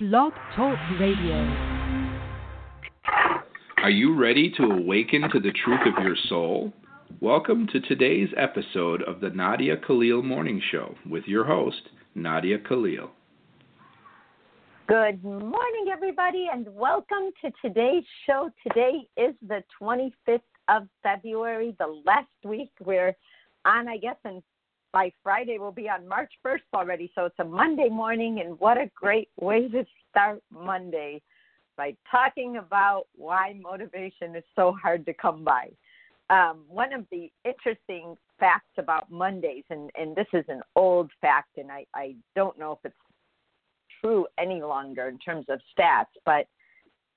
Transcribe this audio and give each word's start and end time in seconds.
Blog 0.00 0.32
Talk 0.56 0.78
Radio. 0.98 1.36
Are 3.82 3.90
you 3.90 4.18
ready 4.18 4.50
to 4.56 4.62
awaken 4.62 5.28
to 5.30 5.38
the 5.38 5.52
truth 5.62 5.80
of 5.84 6.02
your 6.02 6.16
soul? 6.26 6.72
Welcome 7.20 7.66
to 7.70 7.80
today's 7.80 8.30
episode 8.34 9.02
of 9.02 9.20
the 9.20 9.28
Nadia 9.28 9.76
Khalil 9.76 10.22
Morning 10.22 10.62
Show 10.72 10.94
with 11.06 11.24
your 11.26 11.44
host, 11.44 11.82
Nadia 12.14 12.56
Khalil. 12.66 13.10
Good 14.88 15.22
morning, 15.22 15.90
everybody, 15.92 16.46
and 16.50 16.66
welcome 16.74 17.30
to 17.44 17.52
today's 17.62 18.04
show. 18.26 18.48
Today 18.66 19.06
is 19.18 19.34
the 19.46 19.62
25th 19.78 20.40
of 20.68 20.88
February, 21.02 21.76
the 21.78 22.02
last 22.06 22.28
week. 22.42 22.70
We're 22.82 23.14
on, 23.66 23.86
I 23.86 23.98
guess, 23.98 24.16
and 24.24 24.42
by 24.92 25.12
Friday 25.22 25.58
we'll 25.58 25.72
be 25.72 25.88
on 25.88 26.06
March 26.08 26.32
1st 26.44 26.60
already. 26.74 27.10
So 27.14 27.26
it's 27.26 27.38
a 27.38 27.44
Monday 27.44 27.88
morning, 27.88 28.40
and 28.44 28.58
what 28.58 28.76
a 28.76 28.90
great 28.94 29.28
way 29.40 29.68
to 29.68 29.84
start 30.10 30.42
Monday 30.50 31.22
by 31.76 31.96
talking 32.10 32.56
about 32.56 33.04
why 33.16 33.54
motivation 33.60 34.36
is 34.36 34.44
so 34.56 34.72
hard 34.82 35.06
to 35.06 35.14
come 35.14 35.44
by. 35.44 35.70
Um, 36.28 36.60
one 36.68 36.92
of 36.92 37.06
the 37.10 37.30
interesting 37.44 38.16
facts 38.38 38.72
about 38.78 39.10
Mondays, 39.10 39.64
and, 39.70 39.90
and 39.98 40.14
this 40.14 40.26
is 40.32 40.44
an 40.48 40.62
old 40.76 41.10
fact, 41.20 41.56
and 41.56 41.70
I, 41.70 41.86
I 41.94 42.14
don't 42.36 42.58
know 42.58 42.72
if 42.72 42.78
it's 42.84 42.94
true 44.00 44.26
any 44.38 44.62
longer 44.62 45.08
in 45.08 45.18
terms 45.18 45.46
of 45.48 45.60
stats, 45.76 46.06
but 46.24 46.46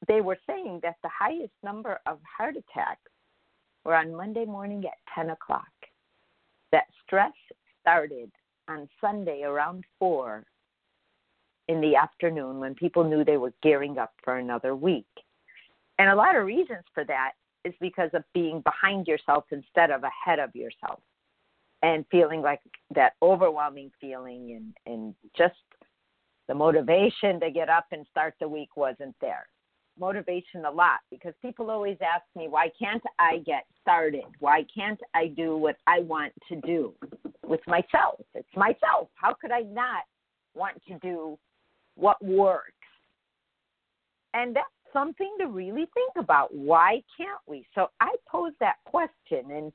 they 0.07 0.21
were 0.21 0.37
saying 0.47 0.79
that 0.83 0.95
the 1.03 1.09
highest 1.17 1.53
number 1.63 1.99
of 2.05 2.19
heart 2.37 2.55
attacks 2.55 3.11
were 3.85 3.95
on 3.95 4.15
Monday 4.15 4.45
morning 4.45 4.83
at 4.85 5.15
10 5.15 5.29
o'clock. 5.29 5.67
That 6.71 6.85
stress 7.05 7.33
started 7.83 8.31
on 8.69 8.87
Sunday 9.01 9.43
around 9.43 9.83
4 9.99 10.43
in 11.67 11.81
the 11.81 11.95
afternoon 11.95 12.59
when 12.59 12.75
people 12.75 13.03
knew 13.03 13.23
they 13.23 13.37
were 13.37 13.53
gearing 13.61 13.97
up 13.97 14.13
for 14.23 14.37
another 14.37 14.75
week. 14.75 15.05
And 15.99 16.09
a 16.09 16.15
lot 16.15 16.35
of 16.35 16.45
reasons 16.45 16.83
for 16.93 17.03
that 17.05 17.33
is 17.65 17.73
because 17.79 18.09
of 18.13 18.23
being 18.33 18.61
behind 18.61 19.07
yourself 19.07 19.45
instead 19.51 19.91
of 19.91 20.01
ahead 20.03 20.39
of 20.39 20.55
yourself 20.55 20.99
and 21.81 22.05
feeling 22.09 22.41
like 22.41 22.61
that 22.95 23.13
overwhelming 23.21 23.91
feeling 23.99 24.73
and, 24.87 24.93
and 24.93 25.15
just 25.37 25.55
the 26.47 26.55
motivation 26.55 27.39
to 27.39 27.51
get 27.51 27.69
up 27.69 27.85
and 27.91 28.05
start 28.09 28.33
the 28.39 28.47
week 28.47 28.75
wasn't 28.75 29.15
there 29.21 29.47
motivation 29.99 30.65
a 30.65 30.71
lot 30.71 30.99
because 31.11 31.33
people 31.41 31.69
always 31.69 31.97
ask 32.01 32.23
me, 32.35 32.47
why 32.47 32.69
can't 32.79 33.03
I 33.19 33.37
get 33.45 33.65
started? 33.81 34.23
Why 34.39 34.65
can't 34.75 34.99
I 35.13 35.27
do 35.27 35.57
what 35.57 35.77
I 35.87 35.99
want 35.99 36.33
to 36.49 36.55
do 36.61 36.93
with 37.43 37.61
myself? 37.67 38.21
It's 38.33 38.55
myself. 38.55 39.09
How 39.15 39.33
could 39.33 39.51
I 39.51 39.61
not 39.61 40.03
want 40.55 40.81
to 40.87 40.97
do 40.99 41.37
what 41.95 42.23
works? 42.23 42.71
And 44.33 44.55
that's 44.55 44.67
something 44.91 45.35
to 45.39 45.47
really 45.47 45.87
think 45.93 46.11
about. 46.17 46.53
Why 46.53 47.01
can't 47.17 47.41
we? 47.47 47.65
So 47.75 47.87
I 47.99 48.15
posed 48.27 48.55
that 48.59 48.75
question 48.85 49.51
and 49.51 49.71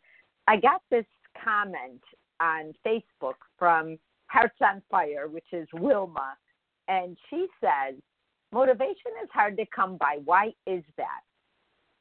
I 0.47 0.56
got 0.56 0.83
this 0.91 1.06
comment 1.44 2.02
on 2.41 2.72
Facebook 2.86 3.34
from 3.58 3.98
Hearts 4.27 4.56
on 4.62 4.82
Fire, 4.91 5.28
which 5.28 5.53
is 5.53 5.69
Wilma. 5.72 6.36
And 6.88 7.16
she 7.28 7.47
says, 7.60 7.94
Motivation 8.50 9.12
is 9.22 9.28
hard 9.32 9.56
to 9.58 9.66
come 9.75 9.98
by. 9.98 10.19
Why 10.25 10.53
is 10.66 10.82
that? 10.97 11.20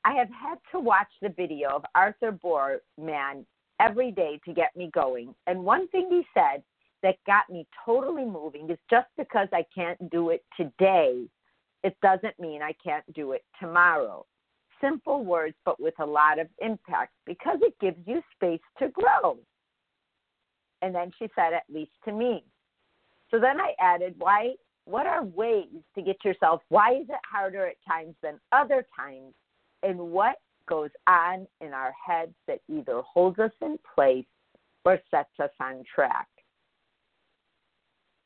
I 0.06 0.14
have 0.14 0.30
had 0.30 0.58
to 0.72 0.80
watch 0.80 1.09
the 1.22 1.30
video 1.30 1.70
of 1.72 1.84
Arthur 1.94 2.31
Boorman 2.31 3.46
every 3.80 4.11
day 4.11 4.39
to 4.45 4.53
get 4.53 4.75
me 4.75 4.89
going. 4.94 5.33
And 5.45 5.64
one 5.64 5.88
thing 5.89 6.08
he 6.09 6.23
said 6.33 6.64
that 7.03 7.16
got 7.25 7.50
me 7.50 7.67
totally 7.86 8.25
moving 8.25 8.69
is 8.69 8.78
just 8.89 9.08
because 9.17 9.47
I 9.53 9.64
can't 9.73 10.09
do 10.09 10.30
it 10.30 10.44
today, 10.59 11.25
it 11.84 11.95
doesn't 12.02 12.39
mean 12.39 12.61
I 12.61 12.73
can't 12.84 13.06
do 13.14 13.34
it 13.34 13.44
tomorrow. 13.59 14.25
Simple 14.81 15.23
words, 15.23 15.56
but 15.66 15.80
with 15.80 15.94
a 16.00 16.06
lot 16.06 16.39
of 16.39 16.47
impact 16.61 17.14
because 17.25 17.59
it 17.61 17.73
gives 17.80 17.97
you 18.06 18.22
space 18.36 18.61
to 18.80 18.89
grow. 18.89 19.38
And 20.81 20.94
then 20.94 21.12
she 21.18 21.28
said, 21.35 21.53
at 21.53 21.63
least 21.73 21.91
to 22.06 22.12
me. 22.12 22.44
So 23.31 23.40
then 23.40 23.59
I 23.59 23.73
added, 23.79 24.16
why 24.18 24.53
what 24.88 25.06
are 25.06 25.23
ways 25.23 25.68
to 25.96 26.02
get 26.02 26.16
yourself 26.23 26.62
why 26.69 26.94
is 26.94 27.09
it 27.09 27.19
harder 27.29 27.68
at 27.68 27.75
times 27.88 28.16
than 28.23 28.40
other 28.53 28.85
times 28.97 29.34
and 29.84 30.00
what 30.00 30.38
goes 30.67 30.89
on 31.07 31.47
in 31.61 31.73
our 31.73 31.94
heads 32.05 32.33
that 32.47 32.59
either 32.69 33.01
holds 33.01 33.39
us 33.39 33.51
in 33.61 33.78
place 33.95 34.25
or 34.85 35.00
sets 35.11 35.29
us 35.41 35.50
on 35.61 35.83
track 35.94 36.28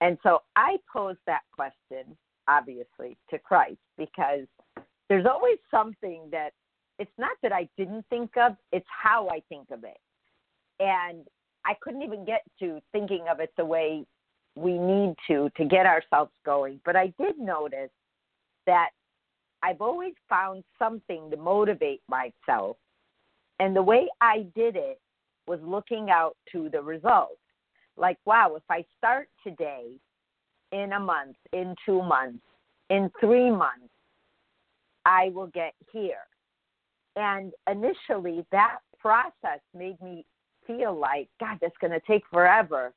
and 0.01 0.17
so 0.23 0.39
i 0.55 0.77
pose 0.91 1.15
that 1.25 1.41
question 1.53 2.15
obviously 2.47 3.17
to 3.29 3.37
christ 3.39 3.79
because 3.97 4.45
there's 5.09 5.25
always 5.25 5.57
something 5.69 6.23
that 6.31 6.51
it's 6.99 7.11
not 7.17 7.37
that 7.41 7.51
i 7.51 7.67
didn't 7.77 8.05
think 8.09 8.31
of 8.37 8.55
it's 8.71 8.87
how 8.89 9.27
i 9.29 9.41
think 9.49 9.69
of 9.71 9.83
it 9.83 9.99
and 10.79 11.25
i 11.65 11.73
couldn't 11.81 12.01
even 12.01 12.25
get 12.25 12.41
to 12.59 12.79
thinking 12.91 13.25
of 13.29 13.39
it 13.39 13.51
the 13.57 13.65
way 13.65 14.05
we 14.55 14.77
need 14.77 15.15
to 15.27 15.49
to 15.57 15.65
get 15.65 15.85
ourselves 15.85 16.31
going. 16.45 16.79
But 16.85 16.95
I 16.95 17.13
did 17.19 17.37
notice 17.37 17.89
that 18.67 18.89
I've 19.63 19.81
always 19.81 20.13
found 20.29 20.63
something 20.79 21.29
to 21.31 21.37
motivate 21.37 22.01
myself. 22.09 22.77
And 23.59 23.75
the 23.75 23.81
way 23.81 24.07
I 24.21 24.47
did 24.55 24.75
it 24.75 24.99
was 25.47 25.59
looking 25.63 26.09
out 26.09 26.35
to 26.51 26.69
the 26.69 26.81
results. 26.81 27.35
Like, 27.97 28.17
wow, 28.25 28.55
if 28.55 28.63
I 28.69 28.85
start 28.97 29.27
today, 29.45 29.91
in 30.71 30.93
a 30.93 30.99
month, 30.99 31.35
in 31.51 31.75
two 31.85 32.01
months, 32.01 32.43
in 32.89 33.11
three 33.19 33.51
months, 33.51 33.89
I 35.05 35.29
will 35.33 35.47
get 35.47 35.73
here. 35.91 36.23
And 37.17 37.51
initially, 37.69 38.45
that 38.51 38.77
process 38.97 39.59
made 39.75 40.01
me 40.01 40.25
feel 40.65 40.97
like, 40.97 41.27
God, 41.39 41.57
that's 41.61 41.75
going 41.81 41.91
to 41.91 41.99
take 42.07 42.23
forever 42.31 42.93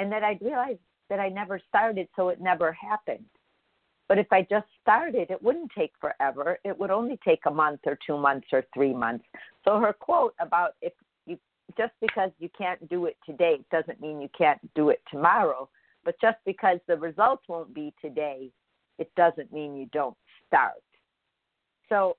and 0.00 0.10
then 0.10 0.24
I 0.24 0.38
realized 0.40 0.80
that 1.10 1.20
I 1.20 1.28
never 1.28 1.60
started, 1.68 2.08
so 2.16 2.30
it 2.30 2.40
never 2.40 2.72
happened. 2.72 3.26
But 4.10 4.18
if 4.18 4.26
I 4.32 4.42
just 4.42 4.66
started, 4.82 5.30
it 5.30 5.40
wouldn't 5.40 5.70
take 5.70 5.92
forever. 6.00 6.58
It 6.64 6.76
would 6.76 6.90
only 6.90 7.16
take 7.24 7.42
a 7.46 7.50
month 7.50 7.82
or 7.86 7.96
two 8.04 8.18
months 8.18 8.48
or 8.52 8.64
three 8.74 8.92
months. 8.92 9.24
So 9.64 9.78
her 9.78 9.92
quote 9.92 10.34
about 10.40 10.72
if 10.82 10.92
you 11.26 11.38
just 11.78 11.92
because 12.00 12.32
you 12.40 12.48
can't 12.58 12.88
do 12.88 13.06
it 13.06 13.16
today 13.24 13.60
doesn't 13.70 14.00
mean 14.00 14.20
you 14.20 14.28
can't 14.36 14.58
do 14.74 14.88
it 14.88 15.00
tomorrow. 15.12 15.68
But 16.04 16.16
just 16.20 16.38
because 16.44 16.78
the 16.88 16.96
results 16.96 17.44
won't 17.46 17.72
be 17.72 17.94
today, 18.02 18.50
it 18.98 19.12
doesn't 19.16 19.52
mean 19.52 19.76
you 19.76 19.86
don't 19.92 20.16
start. 20.44 20.82
So 21.88 22.16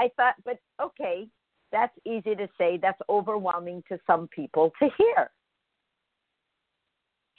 I 0.00 0.10
thought, 0.16 0.34
but 0.44 0.58
okay, 0.82 1.28
that's 1.70 1.96
easy 2.04 2.34
to 2.34 2.48
say. 2.58 2.80
That's 2.82 3.00
overwhelming 3.08 3.84
to 3.90 4.00
some 4.08 4.26
people 4.34 4.72
to 4.82 4.88
hear. 4.98 5.30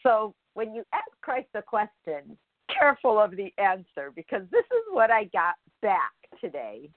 So 0.03 0.33
when 0.53 0.73
you 0.73 0.85
ask 0.93 1.09
Christ 1.19 1.49
a 1.53 1.61
question, 1.61 2.37
careful 2.77 3.19
of 3.19 3.31
the 3.31 3.53
answer 3.57 4.11
because 4.15 4.43
this 4.51 4.65
is 4.65 4.83
what 4.91 5.11
I 5.11 5.25
got 5.25 5.55
back 5.81 6.11
today. 6.41 6.89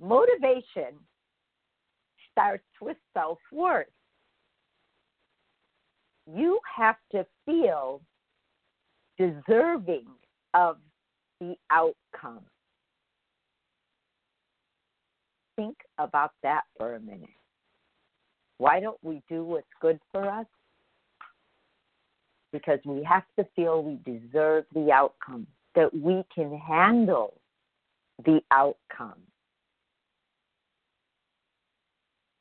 Motivation 0.00 0.98
starts 2.32 2.64
with 2.80 2.96
self 3.12 3.38
worth. 3.52 3.86
You 6.32 6.58
have 6.76 6.96
to 7.12 7.26
feel 7.44 8.00
deserving 9.18 10.06
of 10.54 10.78
the 11.40 11.54
outcome. 11.70 12.44
Think 15.56 15.76
about 15.98 16.32
that 16.42 16.62
for 16.76 16.94
a 16.94 17.00
minute. 17.00 17.28
Why 18.58 18.80
don't 18.80 18.98
we 19.02 19.22
do 19.28 19.44
what's 19.44 19.66
good 19.80 20.00
for 20.10 20.28
us? 20.28 20.46
Because 22.54 22.78
we 22.84 23.02
have 23.02 23.24
to 23.36 23.44
feel 23.56 23.82
we 23.82 23.98
deserve 24.04 24.64
the 24.72 24.92
outcome, 24.92 25.44
that 25.74 25.92
we 25.92 26.24
can 26.32 26.56
handle 26.56 27.34
the 28.24 28.40
outcome. 28.52 29.18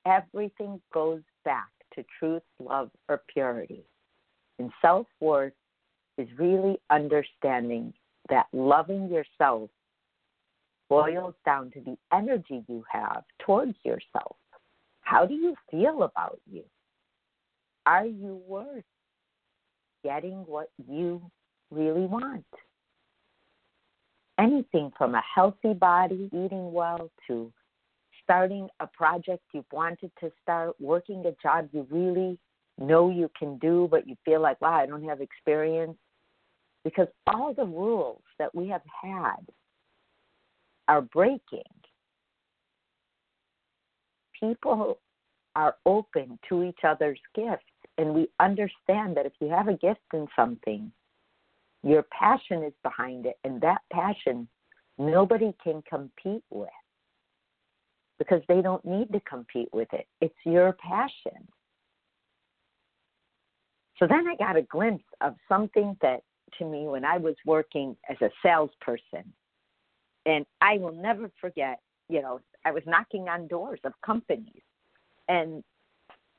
Everything 0.05 0.79
goes 0.93 1.21
back 1.43 1.69
to 1.95 2.05
truth, 2.19 2.43
love, 2.59 2.91
or 3.09 3.23
purity. 3.33 3.83
And 4.59 4.69
self 4.83 5.07
worth 5.19 5.53
is 6.19 6.27
really 6.37 6.77
understanding 6.91 7.91
that 8.29 8.45
loving 8.53 9.09
yourself 9.09 9.71
boils 10.89 11.33
down 11.43 11.71
to 11.71 11.81
the 11.81 11.97
energy 12.15 12.63
you 12.67 12.83
have 12.87 13.23
towards 13.39 13.75
yourself. 13.83 14.35
How 15.01 15.25
do 15.25 15.33
you 15.33 15.55
feel 15.71 16.03
about 16.03 16.39
you? 16.45 16.65
Are 17.87 18.05
you 18.05 18.39
worth 18.47 18.83
getting 20.03 20.45
what 20.47 20.69
you 20.87 21.21
really 21.71 22.05
want. 22.05 22.45
Anything 24.39 24.91
from 24.97 25.15
a 25.15 25.23
healthy 25.35 25.73
body, 25.73 26.29
eating 26.33 26.73
well, 26.73 27.09
to 27.27 27.51
starting 28.23 28.67
a 28.79 28.87
project 28.87 29.43
you've 29.53 29.65
wanted 29.71 30.11
to 30.19 30.31
start, 30.41 30.75
working 30.79 31.25
a 31.25 31.35
job 31.41 31.69
you 31.71 31.85
really 31.91 32.39
know 32.79 33.09
you 33.09 33.29
can 33.37 33.57
do, 33.59 33.87
but 33.91 34.07
you 34.07 34.15
feel 34.25 34.41
like, 34.41 34.59
wow, 34.61 34.73
I 34.73 34.85
don't 34.85 35.03
have 35.03 35.21
experience. 35.21 35.97
because 36.83 37.07
all 37.27 37.53
the 37.53 37.65
rules 37.65 38.21
that 38.39 38.53
we 38.53 38.67
have 38.69 38.81
had 39.01 39.39
are 40.87 41.01
breaking. 41.01 41.63
People 44.39 44.99
are 45.55 45.75
open 45.85 46.39
to 46.49 46.63
each 46.63 46.79
other's 46.83 47.19
gifts, 47.35 47.63
and 47.97 48.13
we 48.13 48.27
understand 48.39 49.15
that 49.17 49.25
if 49.25 49.33
you 49.39 49.49
have 49.49 49.67
a 49.67 49.77
gift 49.77 50.01
in 50.13 50.27
something, 50.35 50.91
your 51.83 52.03
passion 52.03 52.63
is 52.63 52.73
behind 52.81 53.25
it, 53.25 53.37
and 53.43 53.61
that 53.61 53.81
passion 53.91 54.47
nobody 54.97 55.53
can 55.63 55.81
compete 55.89 56.43
with 56.49 56.69
because 58.19 58.41
they 58.47 58.61
don't 58.61 58.85
need 58.85 59.11
to 59.11 59.19
compete 59.21 59.69
with 59.73 59.87
it. 59.91 60.07
It's 60.21 60.35
your 60.45 60.73
passion. 60.73 61.47
So 63.97 64.07
then 64.07 64.25
I 64.27 64.35
got 64.35 64.55
a 64.55 64.61
glimpse 64.61 65.03
of 65.21 65.35
something 65.49 65.97
that 66.01 66.21
to 66.59 66.65
me 66.65 66.87
when 66.87 67.05
I 67.05 67.17
was 67.17 67.35
working 67.45 67.95
as 68.09 68.17
a 68.21 68.29
salesperson. 68.41 69.33
And 70.25 70.45
I 70.61 70.77
will 70.77 70.93
never 70.93 71.29
forget, 71.41 71.79
you 72.09 72.21
know, 72.21 72.39
I 72.65 72.71
was 72.71 72.83
knocking 72.85 73.27
on 73.27 73.47
doors 73.47 73.79
of 73.83 73.93
companies 74.05 74.61
and 75.27 75.63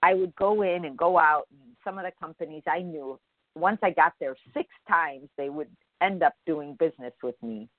I 0.05 0.13
would 0.13 0.37
go 0.37 0.61
in 0.61 0.85
and 0.85 0.99
go 0.99 1.19
out 1.19 1.47
and 1.51 1.75
some 1.83 1.97
of 1.97 2.05
the 2.05 2.13
companies 2.21 2.63
I 2.67 2.81
knew 2.81 3.19
once 3.55 3.79
I 3.83 3.91
got 3.91 4.13
there 4.21 4.37
six 4.53 4.69
times 4.87 5.31
they 5.39 5.49
would 5.49 5.71
end 6.03 6.23
up 6.23 6.35
doing 6.45 6.77
business 6.79 7.15
with 7.23 7.37
me 7.43 7.71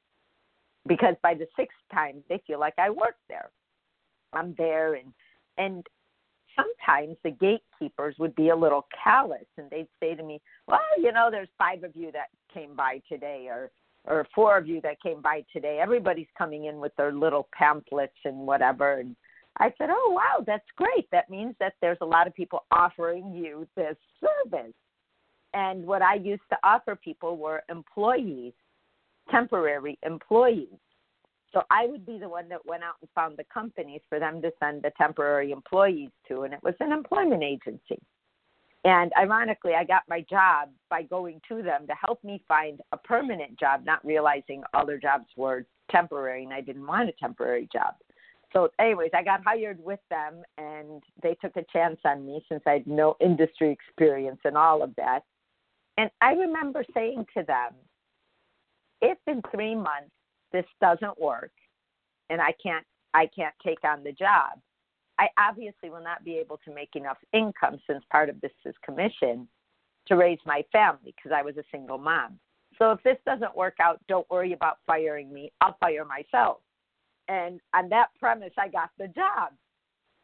because 0.87 1.15
by 1.21 1.35
the 1.35 1.45
sixth 1.55 1.77
time 1.93 2.23
they 2.27 2.41
feel 2.47 2.59
like 2.59 2.73
I 2.79 2.89
work 2.89 3.15
there. 3.29 3.51
I'm 4.33 4.55
there 4.57 4.95
and 4.95 5.13
and 5.59 5.85
sometimes 6.55 7.15
the 7.23 7.29
gatekeepers 7.29 8.15
would 8.17 8.33
be 8.33 8.49
a 8.49 8.55
little 8.55 8.87
callous 9.03 9.45
and 9.59 9.69
they'd 9.69 9.87
say 9.99 10.15
to 10.15 10.23
me, 10.23 10.41
Well, 10.67 10.79
you 10.97 11.11
know, 11.11 11.29
there's 11.29 11.49
five 11.59 11.83
of 11.83 11.95
you 11.95 12.11
that 12.13 12.29
came 12.51 12.75
by 12.75 13.03
today 13.07 13.45
or 13.49 13.69
or 14.05 14.25
four 14.33 14.57
of 14.57 14.67
you 14.67 14.81
that 14.81 14.99
came 15.01 15.21
by 15.21 15.45
today. 15.53 15.77
Everybody's 15.79 16.27
coming 16.35 16.65
in 16.65 16.79
with 16.79 16.95
their 16.95 17.11
little 17.11 17.47
pamphlets 17.55 18.17
and 18.25 18.47
whatever 18.47 18.99
and 18.99 19.15
I 19.57 19.71
said, 19.77 19.89
Oh 19.91 20.11
wow, 20.11 20.43
that's 20.45 20.65
great. 20.75 21.09
That 21.11 21.29
means 21.29 21.55
that 21.59 21.73
there's 21.81 21.97
a 22.01 22.05
lot 22.05 22.27
of 22.27 22.35
people 22.35 22.65
offering 22.71 23.33
you 23.33 23.67
this 23.75 23.95
service. 24.19 24.73
And 25.53 25.85
what 25.85 26.01
I 26.01 26.15
used 26.15 26.43
to 26.49 26.57
offer 26.63 26.95
people 26.95 27.37
were 27.37 27.63
employees, 27.69 28.53
temporary 29.31 29.97
employees. 30.03 30.77
So 31.53 31.63
I 31.71 31.87
would 31.87 32.05
be 32.05 32.17
the 32.17 32.27
one 32.27 32.49
that 32.49 32.65
went 32.65 32.83
out 32.83 32.95
and 32.99 33.09
found 33.15 33.37
the 33.37 33.45
companies 33.45 34.01
for 34.09 34.19
them 34.19 34.41
to 34.41 34.51
send 34.59 34.81
the 34.81 34.91
temporary 34.97 35.51
employees 35.51 36.09
to, 36.27 36.41
and 36.41 36.53
it 36.53 36.59
was 36.61 36.73
an 36.81 36.91
employment 36.91 37.43
agency. 37.43 38.01
And 38.83 39.11
ironically, 39.17 39.73
I 39.73 39.83
got 39.85 40.03
my 40.09 40.25
job 40.29 40.69
by 40.89 41.03
going 41.03 41.41
to 41.47 41.63
them 41.63 41.87
to 41.87 41.93
help 41.93 42.23
me 42.23 42.43
find 42.47 42.81
a 42.91 42.97
permanent 42.97 43.57
job, 43.57 43.85
not 43.85 44.05
realizing 44.05 44.63
all 44.73 44.85
their 44.85 44.99
jobs 44.99 45.25
were 45.37 45.65
temporary, 45.89 46.43
and 46.43 46.53
I 46.53 46.61
didn't 46.61 46.85
want 46.85 47.09
a 47.09 47.13
temporary 47.13 47.67
job. 47.73 47.95
So, 48.53 48.69
anyways, 48.79 49.11
I 49.13 49.23
got 49.23 49.43
hired 49.43 49.83
with 49.83 49.99
them, 50.09 50.43
and 50.57 51.03
they 51.21 51.35
took 51.35 51.55
a 51.57 51.65
chance 51.71 51.99
on 52.05 52.25
me 52.25 52.43
since 52.49 52.63
I 52.65 52.73
had 52.73 52.87
no 52.87 53.15
industry 53.19 53.71
experience 53.71 54.39
and 54.45 54.57
all 54.57 54.81
of 54.81 54.95
that. 54.95 55.21
And 55.97 56.09
I 56.21 56.33
remember 56.33 56.83
saying 56.93 57.25
to 57.37 57.43
them, 57.43 57.73
if 59.01 59.17
in 59.27 59.41
three 59.53 59.75
months 59.75 60.11
this 60.51 60.65
doesn't 60.81 61.19
work 61.19 61.51
and 62.29 62.41
I 62.41 62.53
can't 62.61 62.85
I 63.13 63.29
can't 63.33 63.55
take 63.63 63.83
on 63.83 64.03
the 64.03 64.11
job, 64.11 64.59
I 65.17 65.27
obviously 65.37 65.89
will 65.89 66.03
not 66.03 66.23
be 66.25 66.35
able 66.35 66.59
to 66.65 66.73
make 66.73 66.95
enough 66.95 67.17
income 67.33 67.79
since 67.87 68.03
part 68.11 68.29
of 68.29 68.41
this 68.41 68.51
is 68.65 68.75
commission 68.83 69.47
to 70.07 70.15
raise 70.15 70.39
my 70.45 70.63
family 70.71 71.13
because 71.15 71.31
I 71.33 71.41
was 71.41 71.55
a 71.57 71.63
single 71.71 71.97
mom. 71.97 72.39
So 72.77 72.91
if 72.91 73.01
this 73.03 73.17
doesn't 73.25 73.55
work 73.55 73.75
out, 73.81 74.01
don't 74.09 74.29
worry 74.29 74.53
about 74.53 74.79
firing 74.85 75.31
me. 75.33 75.51
I'll 75.61 75.77
fire 75.79 76.05
myself. 76.05 76.57
And 77.27 77.59
on 77.73 77.89
that 77.89 78.07
premise, 78.19 78.53
I 78.57 78.67
got 78.67 78.89
the 78.97 79.07
job. 79.07 79.53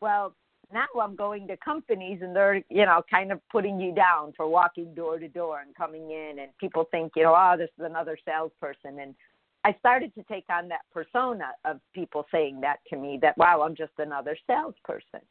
Well, 0.01 0.35
now 0.73 0.85
I'm 1.01 1.15
going 1.15 1.47
to 1.47 1.57
companies 1.57 2.19
and 2.21 2.35
they're, 2.35 2.63
you 2.69 2.85
know, 2.85 3.01
kind 3.09 3.31
of 3.31 3.41
putting 3.51 3.79
you 3.79 3.93
down 3.93 4.33
for 4.37 4.47
walking 4.47 4.93
door 4.93 5.19
to 5.19 5.27
door 5.27 5.59
and 5.59 5.75
coming 5.75 6.11
in 6.11 6.39
and 6.39 6.51
people 6.59 6.85
think, 6.91 7.13
you 7.15 7.23
know, 7.23 7.35
oh, 7.35 7.55
this 7.57 7.69
is 7.77 7.85
another 7.85 8.17
salesperson 8.25 8.99
and 8.99 9.15
I 9.63 9.75
started 9.79 10.13
to 10.15 10.23
take 10.23 10.45
on 10.49 10.67
that 10.69 10.81
persona 10.91 11.51
of 11.65 11.79
people 11.93 12.25
saying 12.31 12.61
that 12.61 12.77
to 12.89 12.97
me 12.97 13.19
that, 13.21 13.37
wow, 13.37 13.61
I'm 13.61 13.75
just 13.75 13.91
another 13.99 14.35
salesperson. 14.47 15.21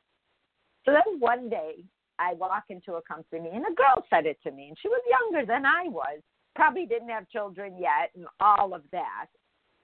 So 0.85 0.93
then 0.93 1.19
one 1.19 1.49
day 1.49 1.83
I 2.19 2.35
walk 2.35 2.65
into 2.69 2.95
a 2.95 3.03
company 3.03 3.51
and 3.53 3.65
a 3.65 3.75
girl 3.75 4.05
said 4.09 4.27
it 4.27 4.39
to 4.45 4.53
me, 4.53 4.69
and 4.69 4.77
she 4.81 4.89
was 4.89 5.03
younger 5.11 5.45
than 5.47 5.67
I 5.67 5.89
was, 5.89 6.21
probably 6.55 6.87
didn't 6.87 7.09
have 7.09 7.29
children 7.29 7.75
yet, 7.79 8.13
and 8.15 8.27
all 8.39 8.73
of 8.73 8.83
that. 8.93 9.27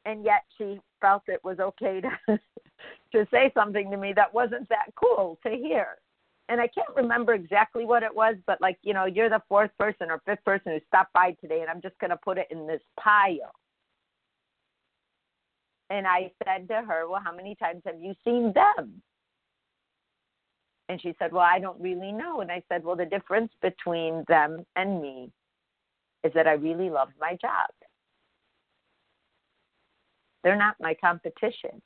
And 0.07 0.25
yet 0.25 0.45
she 0.57 0.81
felt 1.03 1.25
it 1.27 1.45
was 1.45 1.59
okay 1.59 2.01
to 2.01 2.11
to 3.13 3.27
say 3.31 3.51
something 3.53 3.91
to 3.91 3.99
me 3.99 4.15
that 4.15 4.33
wasn't 4.33 4.69
that 4.71 4.91
cool 4.95 5.39
to 5.45 5.51
hear. 5.51 5.99
And 6.49 6.61
I 6.61 6.69
can't 6.69 6.97
remember 6.97 7.35
exactly 7.35 7.85
what 7.85 8.05
it 8.05 8.15
was, 8.15 8.37
but 8.47 8.61
like, 8.61 8.79
you 8.83 8.95
know, 8.95 9.05
you're 9.05 9.29
the 9.29 9.43
fourth 9.49 9.73
person 9.79 10.11
or 10.11 10.23
fifth 10.25 10.45
person 10.45 10.73
who 10.73 10.79
stopped 10.87 11.13
by 11.13 11.33
today, 11.41 11.61
and 11.61 11.69
I'm 11.69 11.83
just 11.83 11.99
going 11.99 12.11
to 12.11 12.17
put 12.17 12.39
it 12.39 12.47
in 12.51 12.67
this 12.67 12.81
pile 12.99 13.53
and 15.91 16.07
I 16.07 16.33
said 16.45 16.69
to 16.69 16.83
her, 16.83 17.09
Well, 17.09 17.21
how 17.23 17.35
many 17.35 17.55
times 17.55 17.83
have 17.87 18.01
you 18.01 18.15
seen 18.25 18.53
them? 18.55 19.03
And 20.89 21.01
she 21.01 21.15
said, 21.19 21.33
Well, 21.33 21.47
I 21.49 21.59
don't 21.59 21.81
really 21.81 22.13
know. 22.13 22.41
And 22.41 22.51
I 22.51 22.63
said, 22.69 22.85
Well, 22.85 22.97
the 22.97 23.07
difference 23.07 23.53
between 23.63 24.25
them 24.29 24.65
and 24.75 25.01
me 25.01 25.31
is 26.25 26.33
that 26.35 26.47
I 26.47 26.53
really 26.53 26.91
love 26.91 27.09
my 27.21 27.37
job. 27.41 27.71
They're 30.47 30.55
not 30.55 30.77
my 30.79 30.95
competition. 30.95 31.83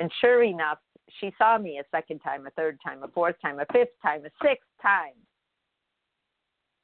And 0.00 0.10
sure 0.20 0.42
enough, 0.42 0.78
she 1.20 1.32
saw 1.38 1.56
me 1.56 1.78
a 1.78 1.84
second 1.96 2.18
time, 2.18 2.48
a 2.48 2.50
third 2.50 2.80
time, 2.84 3.04
a 3.04 3.08
fourth 3.14 3.36
time, 3.40 3.60
a 3.60 3.66
fifth 3.72 3.94
time, 4.02 4.24
a 4.24 4.30
sixth 4.44 4.66
time. 4.82 5.12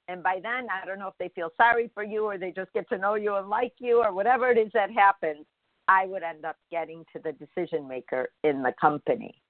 And 0.06 0.22
by 0.22 0.38
then, 0.40 0.69
I 0.70 0.87
don't 0.87 1.00
know 1.00 1.08
if 1.08 1.19
they 1.19 1.31
feel 1.34 1.50
sorry 1.56 1.90
for 1.93 2.05
you 2.05 2.22
or 2.26 2.38
they 2.38 2.52
just 2.52 2.72
get 2.72 2.88
to 2.90 2.99
know 2.99 3.16
you 3.16 3.34
and 3.34 3.49
like 3.49 3.72
you 3.81 4.00
or 4.00 4.14
whatever 4.14 4.49
it 4.49 4.58
is 4.58 4.70
that 4.75 4.93
happens. 4.93 5.44
I 5.88 6.06
would 6.06 6.22
end 6.22 6.44
up 6.44 6.54
getting 6.70 7.04
to 7.12 7.20
the 7.20 7.32
decision 7.32 7.88
maker 7.88 8.28
in 8.44 8.62
the 8.62 8.75
company. 8.81 9.43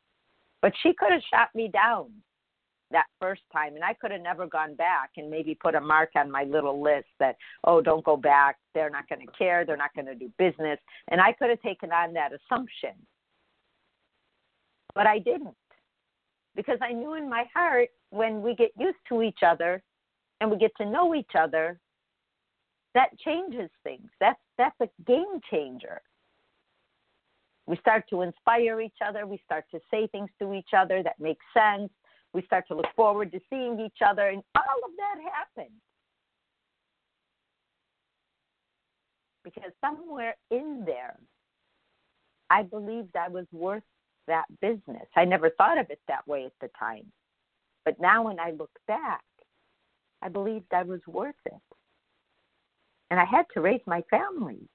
But 0.63 0.73
she 0.83 0.95
could 0.95 1.13
have 1.13 1.21
shot 1.31 1.51
me 1.55 1.69
down 1.69 2.13
that 2.91 3.07
first 3.21 3.43
time 3.53 3.75
and 3.75 3.85
I 3.85 3.95
could 3.95 4.11
have 4.11 4.23
never 4.23 4.47
gone 4.47 4.75
back 4.75 5.11
and 5.17 5.31
maybe 5.31 5.55
put 5.55 5.75
a 5.75 5.81
mark 5.81 6.11
on 6.17 6.31
my 6.31 6.45
little 6.45 6.83
list 6.83 7.09
that 7.21 7.37
oh 7.65 7.81
don't 7.81 8.05
go 8.05 8.17
back 8.17 8.57
they're 8.75 8.91
not 8.91 9.09
going 9.09 9.27
to 9.27 9.33
care 9.33 9.65
they're 9.67 9.77
not 9.77 9.95
going 9.95 10.07
to 10.07 10.15
do 10.15 10.33
business 10.39 10.79
and 11.09 11.21
I 11.21 11.33
could 11.33 11.51
have 11.51 11.61
taken 11.61 11.93
on 11.93 12.15
that 12.15 12.31
assumption 12.33 12.95
but 14.95 15.07
I 15.07 15.19
didn't 15.19 15.55
because 16.57 16.79
I 16.83 16.93
knew 16.93 17.15
in 17.15 17.31
my 17.31 17.45
heart 17.55 17.91
when 18.11 18.43
we 18.43 18.55
get 18.55 18.71
used 18.77 18.99
to 19.11 19.23
each 19.23 19.41
other 19.47 19.83
and 20.41 20.51
we 20.51 20.57
get 20.57 20.73
to 20.79 20.85
know 20.85 21.15
each 21.15 21.33
other, 21.39 21.79
that 22.95 23.17
changes 23.25 23.71
things. 23.85 24.11
That's 24.21 24.41
that's 24.57 24.75
a 24.81 24.89
game 25.07 25.41
changer. 25.51 26.01
We 27.67 27.77
start 27.77 28.05
to 28.11 28.23
inspire 28.23 28.81
each 28.81 28.97
other. 29.07 29.27
We 29.27 29.41
start 29.45 29.67
to 29.73 29.81
say 29.91 30.07
things 30.09 30.31
to 30.41 30.55
each 30.55 30.71
other 30.77 31.03
that 31.03 31.21
make 31.21 31.39
sense. 31.55 31.91
We 32.35 32.43
start 32.43 32.67
to 32.69 32.75
look 32.75 32.87
forward 32.95 33.33
to 33.33 33.41
seeing 33.51 33.81
each 33.81 33.99
other, 34.07 34.29
and 34.29 34.43
all 34.57 34.85
of 34.85 34.91
that 34.97 35.31
happens. 35.33 35.81
Because 39.45 39.73
somewhere 39.81 40.37
in 40.51 40.85
there, 40.85 41.17
I 42.51 42.63
believed 42.63 43.17
I 43.17 43.29
was 43.29 43.47
worth 43.53 43.83
that 44.27 44.45
business. 44.61 45.07
I 45.17 45.25
never 45.25 45.51
thought 45.51 45.79
of 45.79 45.91
it 45.91 46.01
that 46.09 46.27
way 46.27 46.45
at 46.45 46.53
the 46.61 46.69
time. 46.79 47.11
But 47.85 47.99
now 47.99 48.25
when 48.25 48.39
I 48.39 48.51
look 48.51 48.71
back, 48.87 49.23
I 50.21 50.29
believed 50.29 50.73
I 50.73 50.83
was 50.83 51.01
worth 51.07 51.35
it. 51.47 51.55
And 53.11 53.19
I 53.19 53.25
had 53.25 53.47
to 53.55 53.61
raise 53.63 53.81
my 53.87 54.03
family. 54.11 54.69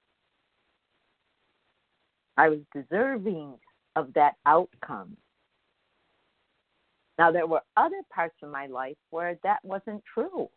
I 2.36 2.50
was 2.50 2.60
deserving 2.74 3.60
of 3.96 4.12
that 4.16 4.34
outcome. 4.46 5.18
Now, 7.18 7.32
there 7.32 7.48
were 7.48 7.62
other 7.78 8.02
parts 8.14 8.36
of 8.42 8.50
my 8.50 8.68
life 8.68 8.98
where 9.12 9.38
that 9.44 9.60
wasn't 9.64 10.04
true. 10.14 10.50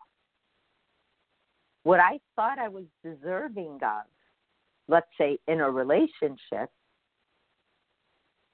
What 1.82 2.00
I 2.00 2.18
thought 2.34 2.58
I 2.58 2.68
was 2.68 2.84
deserving 3.04 3.78
of, 3.82 4.06
let's 4.88 5.06
say 5.18 5.38
in 5.46 5.60
a 5.60 5.70
relationship, 5.70 6.70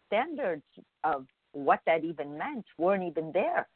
standards 0.09 0.65
of 1.05 1.27
what 1.53 1.81
that 1.87 2.05
even 2.05 2.37
meant 2.37 2.65
weren't 2.79 3.05
even 3.05 3.33
there 3.33 3.67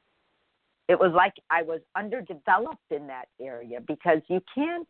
it 0.88 0.99
was 0.99 1.12
like 1.12 1.35
I 1.50 1.62
was 1.62 1.80
underdeveloped 1.97 2.90
in 2.90 3.06
that 3.09 3.26
area 3.40 3.80
because 3.80 4.21
you 4.28 4.40
can't 4.54 4.88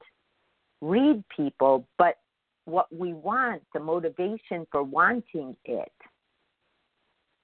read 0.83 1.25
people, 1.35 1.87
but 1.97 2.16
what 2.66 2.95
we 2.95 3.14
want, 3.14 3.62
the 3.73 3.81
motivation 3.81 4.66
for 4.71 4.83
wanting 4.83 5.57
it, 5.64 5.93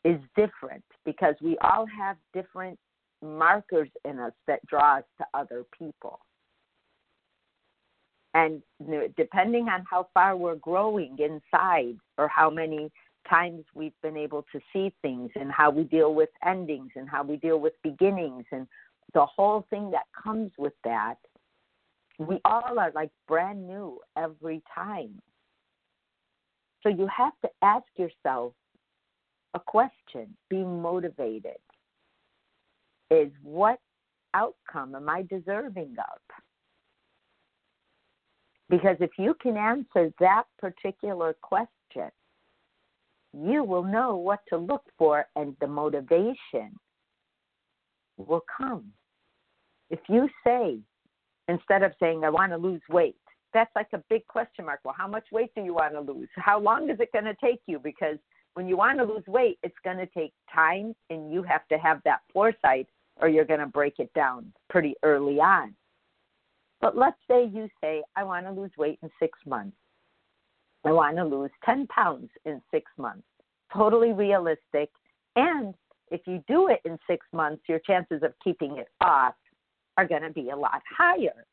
is 0.05 0.19
different 0.37 0.85
because 1.05 1.35
we 1.41 1.57
all 1.59 1.87
have 1.87 2.17
different 2.33 2.79
markers 3.23 3.89
in 4.05 4.19
us 4.19 4.33
that 4.47 4.65
draw 4.67 4.99
us 4.99 5.05
to 5.19 5.27
other 5.35 5.65
people. 5.79 6.19
And 8.35 8.63
depending 9.17 9.69
on 9.69 9.85
how 9.89 10.09
far 10.15 10.37
we're 10.37 10.57
growing 10.57 11.17
inside 11.19 11.97
or 12.17 12.29
how 12.29 12.49
many 12.51 12.91
times 13.29 13.65
we've 13.75 13.93
been 14.03 14.17
able 14.17 14.45
to 14.53 14.61
see 14.73 14.93
things 15.03 15.31
and 15.37 15.53
how 15.53 15.71
we 15.71 15.85
deal 15.85 16.15
with 16.15 16.31
endings 16.45 16.91
and 16.97 17.09
how 17.09 17.23
we 17.23 17.37
deal 17.37 17.61
with 17.61 17.75
beginnings 17.83 18.45
and 18.51 18.67
the 19.15 19.27
whole 19.27 19.67
thing 19.69 19.91
that 19.91 20.05
comes 20.21 20.51
with 20.57 20.73
that, 20.85 21.17
we 22.19 22.41
all 22.45 22.79
are 22.79 22.91
like 22.95 23.11
brand 23.29 23.67
new 23.69 23.99
every 24.17 24.63
time. 24.75 25.21
So 26.83 26.89
you 26.89 27.07
have 27.15 27.35
to 27.43 27.51
ask 27.61 27.85
yourself 27.97 28.55
a 29.55 29.61
question, 29.61 30.37
being 30.49 30.81
motivated 30.81 31.59
is 33.11 33.31
what 33.43 33.79
outcome 34.35 34.95
am 34.95 35.09
I 35.09 35.23
deserving 35.29 35.97
of? 35.99 36.21
Because 38.71 38.97
if 39.01 39.11
you 39.19 39.35
can 39.41 39.57
answer 39.57 40.13
that 40.19 40.45
particular 40.59 41.37
question, 41.43 42.11
you 43.35 43.65
will 43.65 43.85
know 43.85 44.17
what 44.17 44.41
to 44.49 44.57
look 44.57 44.85
for 44.97 45.27
and 45.37 45.55
the 45.61 45.67
motivation 45.67 46.79
will 48.17 48.45
come. 48.57 48.93
If 49.91 50.01
you 50.09 50.29
say, 50.45 50.79
instead 51.49 51.83
of 51.83 51.93
saying, 52.01 52.25
I 52.25 52.31
want 52.31 52.53
to 52.53 52.57
lose 52.57 52.81
weight, 52.89 53.17
that's 53.53 53.71
like 53.77 53.89
a 53.93 54.03
big 54.09 54.27
question 54.27 54.65
mark. 54.65 54.81
Well, 54.85 54.95
how 54.97 55.07
much 55.07 55.27
weight 55.31 55.51
do 55.55 55.63
you 55.63 55.75
want 55.75 55.93
to 55.93 56.01
lose? 56.01 56.29
How 56.37 56.59
long 56.59 56.89
is 56.89 56.99
it 56.99 57.13
going 57.13 57.27
to 57.27 57.37
take 57.45 57.61
you? 57.67 57.79
Because 57.79 58.17
when 58.55 58.69
you 58.69 58.77
want 58.77 58.99
to 58.99 59.05
lose 59.05 59.27
weight, 59.27 59.59
it's 59.63 59.75
going 59.85 59.97
to 59.97 60.07
take 60.07 60.33
time 60.53 60.95
and 61.11 61.33
you 61.33 61.43
have 61.43 61.67
to 61.69 61.79
have 61.79 62.01
that 62.05 62.21
foresight 62.33 62.87
or 63.17 63.29
you're 63.29 63.45
going 63.45 63.61
to 63.61 63.67
break 63.67 63.99
it 63.99 64.13
down 64.15 64.53
pretty 64.69 64.95
early 65.03 65.41
on. 65.41 65.75
But 66.81 66.97
let's 66.97 67.17
say 67.31 67.47
you 67.47 67.69
say, 67.81 68.03
I 68.17 68.25
want 68.25 68.47
to 68.47 68.53
lose 68.53 68.73
weight 68.77 68.99
in 69.03 69.11
six 69.21 69.39
months. 69.47 69.77
I 70.85 70.91
want 70.91 71.17
to 71.17 71.25
lose 71.25 71.51
10 71.65 71.87
pounds 71.87 72.29
in 72.45 72.61
six 72.73 72.91
months. 72.99 73.23
Totally 73.73 74.13
realistic. 74.13 74.91
And 75.37 75.75
if 76.11 76.23
you 76.27 76.43
do 76.49 76.69
it 76.69 76.81
in 76.85 76.99
six 77.09 77.25
months, 77.33 77.63
your 77.69 77.79
chances 77.79 78.23
of 78.23 78.35
keeping 78.43 78.79
it 78.79 78.89
off 79.01 79.35
are 79.97 80.07
going 80.07 80.23
to 80.23 80.31
be 80.31 80.51
a 80.51 80.57
lot 80.57 80.83
higher. 80.91 81.47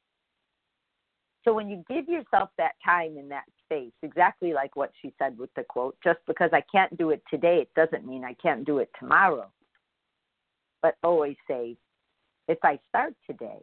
So 1.45 1.53
when 1.53 1.69
you 1.69 1.83
give 1.89 2.07
yourself 2.09 2.49
that 2.57 2.73
time 2.83 3.17
in 3.17 3.29
that 3.29 3.45
space, 3.63 3.93
exactly 4.03 4.53
like 4.53 4.75
what 4.75 4.91
she 5.01 5.13
said 5.17 5.37
with 5.37 5.53
the 5.55 5.63
quote, 5.63 5.95
just 6.03 6.19
because 6.27 6.49
I 6.53 6.61
can't 6.71 6.95
do 6.97 7.11
it 7.11 7.23
today, 7.29 7.59
it 7.59 7.69
doesn't 7.75 8.05
mean 8.05 8.23
I 8.23 8.33
can't 8.33 8.65
do 8.65 8.79
it 8.79 8.89
tomorrow. 8.99 9.49
But 10.81 10.95
always 11.03 11.37
say, 11.47 11.77
if 12.47 12.57
I 12.63 12.79
start 12.89 13.13
today, 13.25 13.61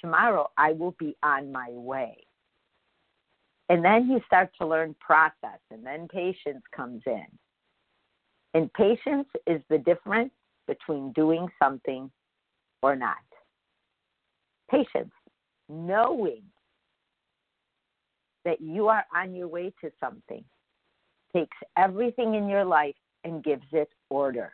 tomorrow 0.00 0.50
I 0.58 0.72
will 0.72 0.94
be 0.98 1.16
on 1.22 1.52
my 1.52 1.68
way. 1.70 2.18
And 3.68 3.84
then 3.84 4.08
you 4.08 4.20
start 4.26 4.50
to 4.60 4.66
learn 4.66 4.94
process, 5.00 5.60
and 5.70 5.84
then 5.84 6.06
patience 6.08 6.62
comes 6.74 7.02
in. 7.06 7.26
And 8.54 8.72
patience 8.74 9.28
is 9.46 9.60
the 9.68 9.78
difference 9.78 10.32
between 10.66 11.12
doing 11.12 11.48
something 11.62 12.10
or 12.82 12.94
not. 12.94 13.16
Patience, 14.70 15.12
knowing 15.68 16.42
that 18.44 18.60
you 18.60 18.88
are 18.88 19.04
on 19.14 19.34
your 19.34 19.48
way 19.48 19.72
to 19.80 19.90
something, 19.98 20.44
takes 21.34 21.56
everything 21.76 22.34
in 22.34 22.48
your 22.48 22.64
life 22.64 22.94
and 23.24 23.42
gives 23.42 23.66
it 23.72 23.88
order. 24.08 24.52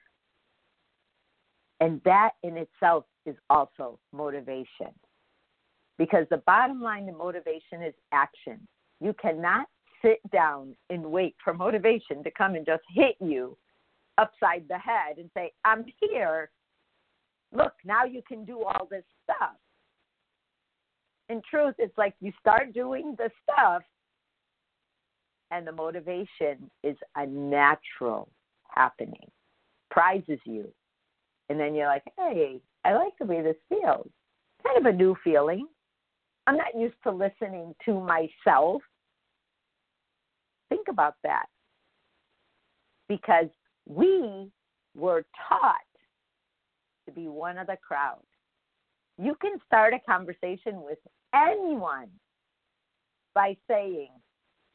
And 1.81 2.01
that 2.05 2.31
in 2.43 2.57
itself 2.57 3.05
is 3.27 3.37
also 3.51 3.99
motivation. 4.13 4.93
Because 5.99 6.27
the 6.31 6.39
bottom 6.39 6.81
line 6.81 7.07
to 7.07 7.13
motivation 7.13 7.83
is 7.85 7.95
action. 8.13 8.67
You 9.01 9.15
cannot 9.21 9.67
sit 10.03 10.19
down 10.31 10.75
and 10.91 11.05
wait 11.05 11.37
for 11.45 11.55
motivation 11.55 12.25
to 12.25 12.31
come 12.31 12.55
and 12.55 12.67
just 12.67 12.83
hit 12.95 13.17
you 13.21 13.57
upside 14.19 14.67
the 14.69 14.79
head 14.79 15.19
and 15.19 15.31
say, 15.35 15.53
I'm 15.65 15.85
here. 16.01 16.51
Look, 17.53 17.73
now 17.85 18.05
you 18.05 18.23
can 18.27 18.45
do 18.45 18.63
all 18.63 18.87
this 18.91 19.05
stuff. 19.25 19.57
In 21.33 21.41
truth, 21.51 21.75
it's 21.79 21.97
like 21.97 22.13
you 22.21 22.31
start 22.39 22.75
doing 22.75 23.15
the 23.17 23.31
stuff, 23.43 23.83
and 25.51 25.67
the 25.67 25.73
motivation 25.73 26.71
is 26.83 26.95
a 27.17 27.25
natural 27.25 28.29
happening, 28.69 29.31
prizes 29.91 30.39
you. 30.45 30.71
And 31.49 31.59
then 31.59 31.75
you're 31.75 31.87
like, 31.87 32.03
hey, 32.19 32.61
I 32.85 32.93
like 32.93 33.15
the 33.19 33.25
way 33.25 33.41
this 33.41 33.57
feels. 33.71 34.11
Kind 34.63 34.77
of 34.77 34.85
a 34.85 34.95
new 34.95 35.17
feeling. 35.25 35.69
I'm 36.47 36.59
not 36.59 36.79
used 36.79 36.97
to 37.05 37.11
listening 37.11 37.75
to 37.87 37.99
myself. 37.99 38.83
Think 40.69 40.89
about 40.91 41.15
that. 41.23 41.47
Because 43.09 43.49
we 43.89 44.51
were 44.95 45.25
taught 45.49 45.77
to 47.07 47.13
be 47.13 47.29
one 47.29 47.57
of 47.57 47.69
the 47.69 47.79
crowd. 47.79 48.21
You 49.17 49.35
can 49.41 49.53
start 49.67 49.95
a 49.95 49.99
conversation 50.01 50.83
with 50.83 50.99
anyone 51.35 52.09
by 53.35 53.57
saying, 53.69 54.11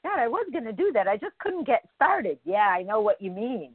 God, 0.04 0.20
I 0.20 0.28
was 0.28 0.48
going 0.52 0.66
to 0.66 0.74
do 0.74 0.92
that. 0.94 1.08
I 1.08 1.18
just 1.18 1.38
couldn't 1.40 1.68
get 1.68 1.84
started. 1.96 2.40
Yeah, 2.46 2.70
I 2.70 2.84
know 2.84 3.02
what 3.02 3.22
you 3.22 3.32
mean. 3.32 3.74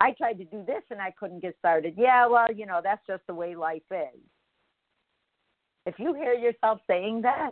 I 0.00 0.12
tried 0.12 0.38
to 0.38 0.44
do 0.44 0.64
this 0.66 0.82
and 0.90 1.00
I 1.00 1.12
couldn't 1.18 1.40
get 1.40 1.54
started. 1.58 1.94
Yeah, 1.96 2.26
well, 2.26 2.52
you 2.52 2.66
know, 2.66 2.80
that's 2.82 3.06
just 3.06 3.22
the 3.26 3.34
way 3.34 3.54
life 3.54 3.82
is. 3.90 4.20
If 5.86 5.98
you 5.98 6.14
hear 6.14 6.34
yourself 6.34 6.80
saying 6.86 7.22
that 7.22 7.50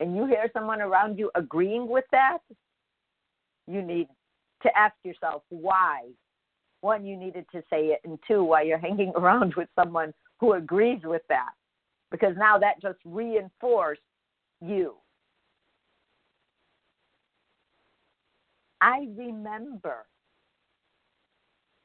and 0.00 0.16
you 0.16 0.26
hear 0.26 0.50
someone 0.52 0.80
around 0.80 1.18
you 1.18 1.30
agreeing 1.34 1.88
with 1.88 2.04
that, 2.12 2.38
you 3.66 3.80
need 3.80 4.08
to 4.62 4.70
ask 4.76 4.94
yourself 5.04 5.42
why. 5.48 6.08
One, 6.80 7.06
you 7.06 7.16
needed 7.16 7.46
to 7.52 7.62
say 7.70 7.86
it, 7.86 8.00
and 8.04 8.18
two, 8.28 8.44
why 8.44 8.62
you're 8.62 8.78
hanging 8.78 9.12
around 9.16 9.54
with 9.56 9.68
someone 9.74 10.12
who 10.40 10.52
agrees 10.52 11.00
with 11.04 11.22
that. 11.28 11.52
Because 12.14 12.36
now 12.38 12.56
that 12.58 12.80
just 12.80 12.98
reinforced 13.04 14.00
you. 14.60 14.94
I 18.80 19.08
remember 19.16 20.06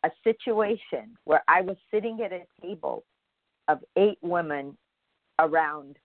a 0.04 0.12
situation 0.24 1.18
where 1.24 1.42
I 1.48 1.62
was 1.62 1.78
sitting 1.92 2.20
at 2.24 2.32
a 2.32 2.44
table 2.62 3.06
of 3.68 3.80
eight 3.98 4.20
women 4.22 4.78
around 5.40 5.98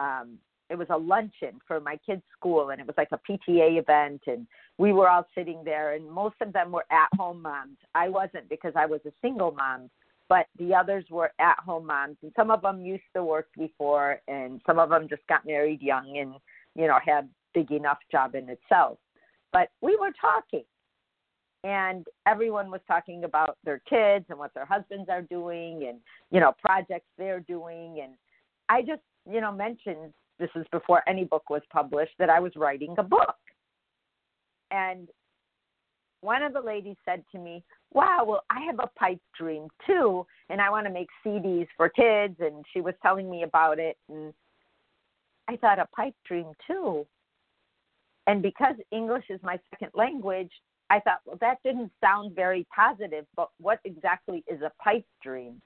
um 0.00 0.38
it 0.68 0.76
was 0.76 0.88
a 0.90 0.98
luncheon 0.98 1.60
for 1.64 1.78
my 1.78 1.96
kids' 2.04 2.22
school 2.36 2.70
and 2.70 2.80
it 2.80 2.86
was 2.88 2.96
like 2.98 3.12
a 3.12 3.20
PTA 3.30 3.78
event 3.78 4.22
and 4.26 4.48
we 4.78 4.92
were 4.92 5.08
all 5.08 5.28
sitting 5.32 5.62
there 5.64 5.94
and 5.94 6.10
most 6.10 6.34
of 6.40 6.52
them 6.52 6.72
were 6.72 6.86
at 6.90 7.08
home 7.16 7.40
moms. 7.40 7.78
I 7.94 8.08
wasn't 8.08 8.48
because 8.48 8.72
I 8.74 8.84
was 8.84 9.00
a 9.06 9.12
single 9.22 9.52
mom, 9.52 9.90
but 10.28 10.46
the 10.58 10.74
others 10.74 11.04
were 11.10 11.32
at 11.40 11.58
home 11.60 11.86
moms 11.86 12.16
and 12.22 12.32
some 12.36 12.50
of 12.50 12.62
them 12.62 12.80
used 12.80 13.02
to 13.14 13.24
work 13.24 13.48
before 13.56 14.20
and 14.28 14.60
some 14.66 14.78
of 14.78 14.90
them 14.90 15.08
just 15.08 15.26
got 15.28 15.46
married 15.46 15.82
young 15.82 16.18
and 16.18 16.34
you 16.74 16.86
know 16.86 16.98
had 17.04 17.28
big 17.54 17.70
enough 17.70 17.98
job 18.10 18.34
in 18.34 18.48
itself. 18.48 18.98
But 19.52 19.70
we 19.80 19.96
were 19.96 20.12
talking 20.20 20.64
and 21.64 22.06
everyone 22.26 22.70
was 22.70 22.80
talking 22.86 23.24
about 23.24 23.58
their 23.64 23.80
kids 23.88 24.26
and 24.28 24.38
what 24.38 24.54
their 24.54 24.66
husbands 24.66 25.08
are 25.10 25.22
doing 25.22 25.86
and 25.88 25.98
you 26.30 26.40
know 26.40 26.52
projects 26.62 27.08
they're 27.16 27.40
doing 27.40 28.00
and 28.02 28.14
I 28.68 28.82
just, 28.82 29.02
you 29.30 29.40
know, 29.40 29.52
mentioned 29.52 30.12
this 30.38 30.50
is 30.54 30.66
before 30.70 31.02
any 31.08 31.24
book 31.24 31.50
was 31.50 31.62
published 31.72 32.12
that 32.18 32.30
I 32.30 32.40
was 32.40 32.52
writing 32.56 32.94
a 32.98 33.02
book. 33.02 33.36
And 34.70 35.08
one 36.20 36.42
of 36.42 36.52
the 36.52 36.60
ladies 36.60 36.96
said 37.04 37.24
to 37.32 37.38
me, 37.38 37.62
Wow, 37.92 38.24
well, 38.26 38.42
I 38.50 38.60
have 38.66 38.78
a 38.80 38.90
pipe 38.98 39.20
dream 39.38 39.68
too, 39.86 40.26
and 40.50 40.60
I 40.60 40.70
want 40.70 40.86
to 40.86 40.92
make 40.92 41.08
CDs 41.24 41.68
for 41.76 41.88
kids. 41.88 42.36
And 42.40 42.64
she 42.72 42.80
was 42.80 42.94
telling 43.02 43.30
me 43.30 43.42
about 43.42 43.78
it. 43.78 43.96
And 44.08 44.32
I 45.48 45.56
thought, 45.56 45.78
A 45.78 45.86
pipe 45.94 46.14
dream 46.26 46.52
too. 46.66 47.06
And 48.26 48.42
because 48.42 48.74
English 48.90 49.24
is 49.30 49.40
my 49.42 49.58
second 49.70 49.90
language, 49.94 50.50
I 50.90 51.00
thought, 51.00 51.20
well, 51.24 51.38
that 51.40 51.58
didn't 51.64 51.90
sound 52.02 52.34
very 52.34 52.66
positive, 52.74 53.24
but 53.36 53.48
what 53.58 53.78
exactly 53.84 54.44
is 54.48 54.60
a 54.60 54.72
pipe 54.82 55.04
dream? 55.22 55.60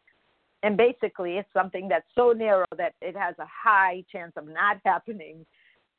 and 0.62 0.76
basically 0.76 1.38
it's 1.38 1.48
something 1.52 1.88
that's 1.88 2.06
so 2.14 2.32
narrow 2.32 2.66
that 2.76 2.94
it 3.00 3.16
has 3.16 3.34
a 3.38 3.46
high 3.46 4.04
chance 4.10 4.32
of 4.36 4.46
not 4.46 4.78
happening 4.84 5.44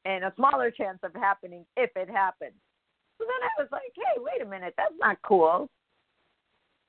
and 0.05 0.23
a 0.23 0.33
smaller 0.35 0.71
chance 0.71 0.99
of 1.03 1.13
happening 1.15 1.65
if 1.77 1.91
it 1.95 2.09
happens. 2.09 2.53
So 3.17 3.25
then 3.25 3.49
I 3.57 3.61
was 3.61 3.69
like, 3.71 3.81
hey, 3.95 4.19
wait 4.19 4.45
a 4.45 4.49
minute, 4.49 4.73
that's 4.77 4.93
not 4.99 5.17
cool. 5.23 5.69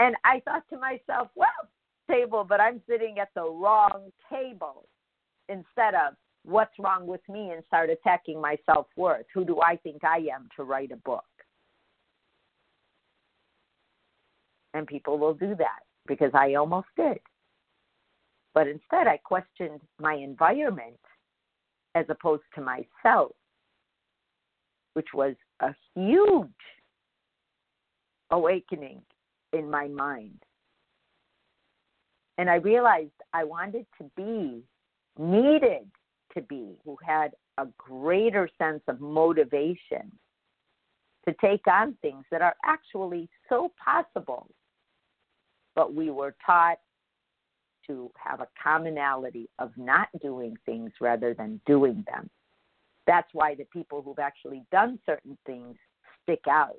And 0.00 0.16
I 0.24 0.40
thought 0.44 0.64
to 0.70 0.78
myself, 0.78 1.28
well, 1.34 1.48
table, 2.10 2.44
but 2.48 2.60
I'm 2.60 2.80
sitting 2.88 3.18
at 3.18 3.28
the 3.34 3.44
wrong 3.44 4.10
table 4.30 4.86
instead 5.48 5.94
of 5.94 6.14
what's 6.44 6.78
wrong 6.78 7.06
with 7.06 7.20
me 7.28 7.50
and 7.50 7.62
start 7.66 7.90
attacking 7.90 8.40
my 8.40 8.56
self 8.66 8.86
worth. 8.96 9.26
Who 9.34 9.44
do 9.44 9.60
I 9.60 9.76
think 9.76 10.04
I 10.04 10.18
am 10.34 10.48
to 10.56 10.64
write 10.64 10.92
a 10.92 10.96
book? 10.96 11.24
And 14.74 14.86
people 14.86 15.18
will 15.18 15.34
do 15.34 15.54
that 15.56 15.80
because 16.06 16.32
I 16.34 16.54
almost 16.54 16.88
did. 16.96 17.18
But 18.54 18.68
instead, 18.68 19.06
I 19.06 19.18
questioned 19.18 19.80
my 20.00 20.14
environment 20.14 20.98
as 21.94 22.06
opposed 22.08 22.42
to 22.54 22.60
myself, 22.60 23.32
which 24.94 25.08
was 25.14 25.34
a 25.64 25.74
huge 25.94 26.48
awakening 28.30 29.02
in 29.52 29.70
my 29.70 29.88
mind. 29.88 30.42
And 32.36 32.50
I 32.50 32.56
realized 32.56 33.12
I 33.32 33.44
wanted 33.44 33.86
to 33.98 34.10
be, 34.16 34.62
needed 35.18 35.86
to 36.34 36.42
be, 36.42 36.76
who 36.84 36.96
had 37.06 37.32
a 37.58 37.66
greater 37.78 38.48
sense 38.58 38.82
of 38.88 39.00
motivation 39.00 40.10
to 41.26 41.34
take 41.40 41.66
on 41.66 41.96
things 42.02 42.24
that 42.30 42.42
are 42.42 42.56
actually 42.64 43.28
so 43.48 43.72
possible. 43.82 44.48
But 45.74 45.94
we 45.94 46.10
were 46.10 46.34
taught 46.44 46.78
to 47.86 48.10
have 48.16 48.40
a 48.40 48.48
commonality 48.62 49.48
of 49.58 49.70
not 49.76 50.08
doing 50.20 50.56
things 50.66 50.90
rather 51.00 51.34
than 51.34 51.60
doing 51.66 52.04
them. 52.12 52.28
That's 53.06 53.28
why 53.32 53.54
the 53.54 53.64
people 53.64 54.02
who've 54.02 54.18
actually 54.18 54.64
done 54.72 54.98
certain 55.04 55.36
things 55.46 55.76
stick 56.22 56.42
out 56.48 56.76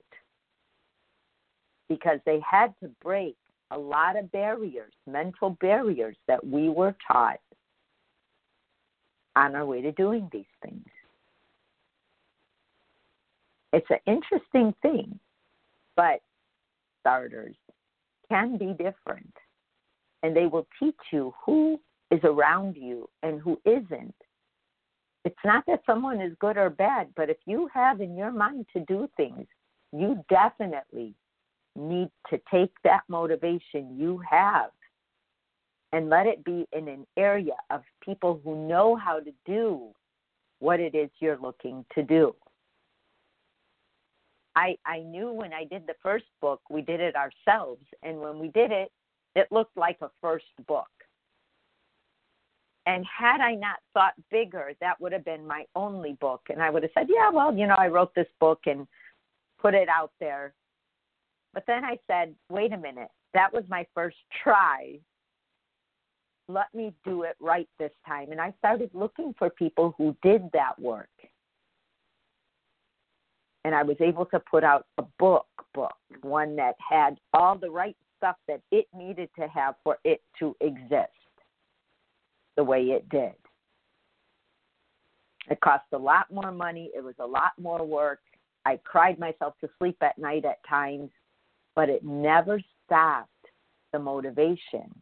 because 1.88 2.20
they 2.26 2.40
had 2.40 2.74
to 2.82 2.90
break 3.04 3.38
a 3.72 3.78
lot 3.78 4.18
of 4.18 4.32
barriers, 4.32 4.94
mental 5.08 5.52
barriers 5.62 6.16
that 6.28 6.46
we 6.46 6.70
were 6.70 6.96
taught 7.08 7.40
on 9.36 9.56
our 9.56 9.66
way 9.66 9.82
to 9.82 9.92
doing 9.92 10.30
these 10.32 10.46
things. 10.64 10.86
It's 13.74 13.88
an 13.90 14.00
interesting 14.08 14.74
thing, 14.82 15.20
but 15.96 16.22
starters 17.02 17.56
can 18.30 18.58
be 18.58 18.68
different. 18.68 19.34
And 20.24 20.36
they 20.36 20.48
will 20.48 20.66
teach 20.80 20.96
you 21.12 21.34
who 21.46 21.80
is 22.10 22.22
around 22.24 22.78
you 22.78 23.10
and 23.22 23.42
who 23.42 23.60
isn't. 23.66 24.16
It's 25.26 25.36
not 25.44 25.66
that 25.66 25.82
someone 25.88 26.22
is 26.22 26.34
good 26.40 26.56
or 26.56 26.70
bad, 26.70 27.08
but 27.16 27.32
if 27.32 27.38
you 27.48 27.68
have 27.74 28.00
in 28.00 28.16
your 28.16 28.32
mind 28.32 28.68
to 28.74 28.80
do 28.82 29.10
things, 29.18 29.48
you 29.92 30.24
definitely 30.30 31.16
need 31.76 32.10
to 32.30 32.40
take 32.50 32.72
that 32.84 33.02
motivation 33.10 33.98
you 33.98 34.22
have 34.30 34.70
and 35.92 36.10
let 36.10 36.28
it 36.28 36.44
be 36.44 36.68
in 36.74 36.88
an 36.88 37.08
area 37.18 37.56
of 37.72 37.82
people 38.04 38.40
who 38.44 38.68
know 38.68 38.96
how 38.96 39.20
to 39.20 39.32
do 39.46 39.88
what 40.60 40.80
it 40.80 40.94
is 40.94 41.10
you're 41.20 41.40
looking 41.40 41.84
to 41.96 42.04
do. 42.04 42.36
I 44.56 44.78
I 44.86 45.00
knew 45.00 45.32
when 45.32 45.54
I 45.54 45.66
did 45.66 45.88
the 45.88 45.96
first 46.04 46.26
book, 46.40 46.62
we 46.70 46.82
did 46.82 47.00
it 47.00 47.16
ourselves, 47.16 47.84
and 48.04 48.20
when 48.20 48.40
we 48.40 48.50
did 48.50 48.72
it, 48.72 48.92
it 49.36 49.48
looked 49.52 49.76
like 49.76 49.98
a 50.02 50.10
first 50.22 50.46
book. 50.68 50.88
And 52.86 53.06
had 53.06 53.42
I 53.42 53.56
not 53.56 53.78
thought 53.94 54.14
bigger, 54.30 54.74
that 54.80 55.00
would 55.02 55.12
have 55.12 55.26
been 55.26 55.46
my 55.46 55.66
only 55.76 56.14
book, 56.14 56.42
and 56.50 56.62
I 56.62 56.70
would 56.70 56.84
have 56.84 56.92
said, 56.94 57.08
"Yeah, 57.10 57.30
well, 57.32 57.56
you 57.56 57.66
know, 57.66 57.76
I 57.76 57.88
wrote 57.88 58.14
this 58.14 58.28
book 58.40 58.68
and 58.68 58.88
put 59.60 59.74
it 59.74 59.90
out 59.90 60.12
there." 60.20 60.54
But 61.54 61.66
then 61.66 61.84
I 61.84 61.98
said, 62.08 62.36
"Wait 62.50 62.74
a 62.74 62.78
minute, 62.78 63.10
that 63.34 63.52
was 63.52 63.68
my 63.70 63.88
first 63.96 64.18
try. 64.44 65.00
Let 66.48 66.74
me 66.76 66.94
do 67.04 67.24
it 67.24 67.36
right 67.40 67.68
this 67.80 67.94
time." 68.06 68.32
And 68.32 68.40
I 68.40 68.52
started 68.60 68.94
looking 68.94 69.34
for 69.34 69.50
people 69.50 69.96
who 69.98 70.16
did 70.22 70.52
that 70.52 70.78
work 70.80 71.10
and 73.66 73.74
I 73.74 73.82
was 73.82 73.98
able 74.00 74.28
to 74.28 74.40
put 74.40 74.64
out 74.64 74.86
a 75.00 75.02
book 75.18 75.48
book, 75.74 75.96
one 76.22 76.56
that 76.56 76.76
had 76.80 77.20
all 77.34 77.58
the 77.58 77.70
right 77.70 77.98
stuff 78.16 78.38
that 78.48 78.62
it 78.72 78.86
needed 78.96 79.30
to 79.38 79.48
have 79.48 79.76
for 79.84 79.98
it 80.06 80.22
to 80.40 80.56
exist 80.62 81.12
the 82.56 82.64
way 82.64 82.82
it 82.82 83.08
did. 83.10 83.34
It 85.50 85.60
cost 85.62 85.84
a 85.94 85.98
lot 85.98 86.32
more 86.32 86.52
money, 86.52 86.92
it 86.96 87.04
was 87.04 87.16
a 87.20 87.26
lot 87.26 87.52
more 87.60 87.86
work. 87.86 88.20
I 88.66 88.80
cried 88.84 89.20
myself 89.20 89.54
to 89.62 89.70
sleep 89.78 89.98
at 90.02 90.18
night 90.18 90.44
at 90.44 90.58
times, 90.68 91.12
but 91.76 91.90
it 91.90 92.04
never 92.04 92.60
stopped 92.86 93.30
the 93.94 94.00
motivation. 94.00 95.02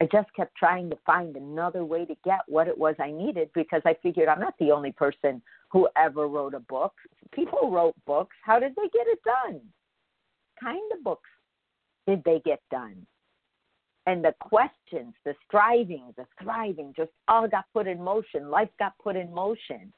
I 0.00 0.08
just 0.10 0.32
kept 0.34 0.56
trying 0.56 0.90
to 0.90 0.98
find 1.06 1.36
another 1.36 1.84
way 1.84 2.04
to 2.06 2.16
get 2.24 2.40
what 2.48 2.66
it 2.66 2.76
was 2.76 2.96
I 2.98 3.12
needed 3.12 3.50
because 3.54 3.82
I 3.84 3.94
figured 4.02 4.28
I'm 4.28 4.40
not 4.40 4.54
the 4.58 4.72
only 4.72 4.90
person 4.90 5.40
who 5.70 5.88
ever 5.96 6.26
wrote 6.26 6.54
a 6.54 6.60
book. 6.60 6.94
People 7.32 7.70
wrote 7.70 7.94
books. 8.04 8.34
How 8.42 8.58
did 8.58 8.72
they 8.74 8.88
get 8.92 9.06
it 9.06 9.20
done? 9.22 9.60
Kind 10.60 10.90
of 10.96 11.04
books 11.04 11.28
did 12.06 12.22
they 12.24 12.40
get 12.44 12.60
done? 12.70 13.06
And 14.06 14.24
the 14.24 14.34
questions, 14.40 15.14
the 15.24 15.34
striving, 15.46 16.12
the 16.16 16.26
thriving 16.42 16.92
just 16.96 17.12
all 17.28 17.46
got 17.46 17.64
put 17.72 17.86
in 17.86 18.02
motion. 18.02 18.50
Life 18.50 18.70
got 18.78 18.94
put 19.02 19.14
in 19.16 19.32
motion. 19.32 19.92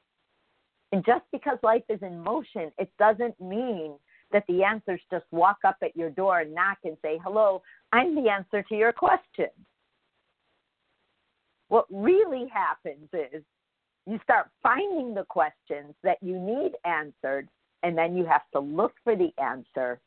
And 0.91 1.03
just 1.05 1.25
because 1.31 1.57
life 1.63 1.83
is 1.89 1.99
in 2.01 2.19
motion, 2.23 2.71
it 2.77 2.91
doesn't 2.99 3.39
mean 3.41 3.95
that 4.31 4.43
the 4.47 4.63
answers 4.63 5.01
just 5.11 5.25
walk 5.31 5.57
up 5.65 5.77
at 5.81 5.95
your 5.95 6.09
door 6.09 6.41
and 6.41 6.53
knock 6.53 6.77
and 6.83 6.97
say, 7.01 7.19
Hello, 7.23 7.61
I'm 7.91 8.15
the 8.15 8.29
answer 8.29 8.63
to 8.63 8.75
your 8.75 8.93
question. 8.93 9.49
What 11.69 11.85
really 11.89 12.47
happens 12.53 13.09
is 13.13 13.43
you 14.05 14.19
start 14.23 14.49
finding 14.61 15.13
the 15.13 15.25
questions 15.25 15.95
that 16.03 16.17
you 16.21 16.39
need 16.39 16.73
answered, 16.85 17.49
and 17.81 17.97
then 17.97 18.15
you 18.15 18.25
have 18.25 18.43
to 18.53 18.59
look 18.59 18.93
for 19.03 19.15
the 19.15 19.31
answer, 19.41 19.99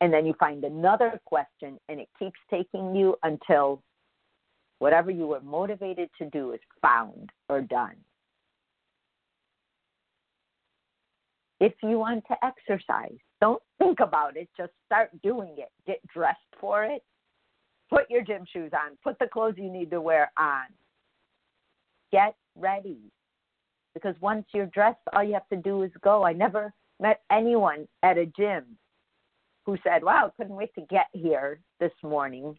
and 0.00 0.12
then 0.12 0.26
you 0.26 0.34
find 0.38 0.64
another 0.64 1.20
question, 1.24 1.78
and 1.88 2.00
it 2.00 2.08
keeps 2.18 2.38
taking 2.50 2.94
you 2.94 3.16
until 3.22 3.82
whatever 4.78 5.10
you 5.10 5.26
were 5.26 5.40
motivated 5.40 6.10
to 6.18 6.28
do 6.30 6.52
is 6.52 6.60
found 6.82 7.30
or 7.48 7.60
done. 7.60 7.96
If 11.60 11.72
you 11.82 11.98
want 11.98 12.24
to 12.28 12.36
exercise, 12.44 13.16
don't 13.40 13.62
think 13.78 14.00
about 14.00 14.36
it, 14.36 14.48
just 14.56 14.72
start 14.84 15.10
doing 15.22 15.54
it. 15.56 15.70
Get 15.86 16.00
dressed 16.08 16.38
for 16.60 16.84
it. 16.84 17.02
Put 17.88 18.10
your 18.10 18.22
gym 18.22 18.44
shoes 18.52 18.72
on, 18.74 18.98
put 19.02 19.18
the 19.18 19.26
clothes 19.26 19.54
you 19.56 19.70
need 19.70 19.90
to 19.90 20.00
wear 20.00 20.32
on. 20.38 20.66
Get 22.12 22.34
ready 22.56 22.98
because 23.94 24.16
once 24.20 24.44
you're 24.52 24.66
dressed, 24.66 24.98
all 25.12 25.22
you 25.22 25.34
have 25.34 25.48
to 25.48 25.56
do 25.56 25.82
is 25.82 25.90
go. 26.02 26.24
I 26.24 26.32
never 26.32 26.72
met 27.00 27.20
anyone 27.30 27.86
at 28.02 28.18
a 28.18 28.26
gym 28.26 28.64
who 29.64 29.76
said, 29.82 30.02
Wow, 30.02 30.32
couldn't 30.36 30.56
wait 30.56 30.74
to 30.74 30.82
get 30.82 31.06
here 31.12 31.60
this 31.80 31.92
morning. 32.02 32.56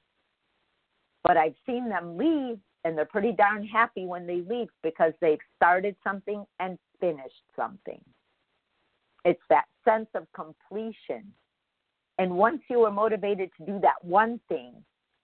But 1.24 1.38
I've 1.38 1.56
seen 1.66 1.90
them 1.90 2.18
leave, 2.18 2.60
and 2.84 2.98
they're 2.98 3.06
pretty 3.06 3.32
darn 3.32 3.66
happy 3.66 4.06
when 4.06 4.28
they 4.28 4.42
leave 4.48 4.68
because 4.84 5.14
they've 5.22 5.40
started 5.56 5.96
something 6.04 6.46
and 6.60 6.78
finished 7.00 7.44
something. 7.56 8.00
It's 9.24 9.42
that 9.50 9.66
sense 9.84 10.08
of 10.14 10.28
completion. 10.36 11.34
And 12.20 12.32
once 12.38 12.62
you 12.70 12.84
are 12.84 12.92
motivated 12.92 13.50
to 13.58 13.66
do 13.66 13.80
that 13.82 14.04
one 14.04 14.40
thing, 14.48 14.74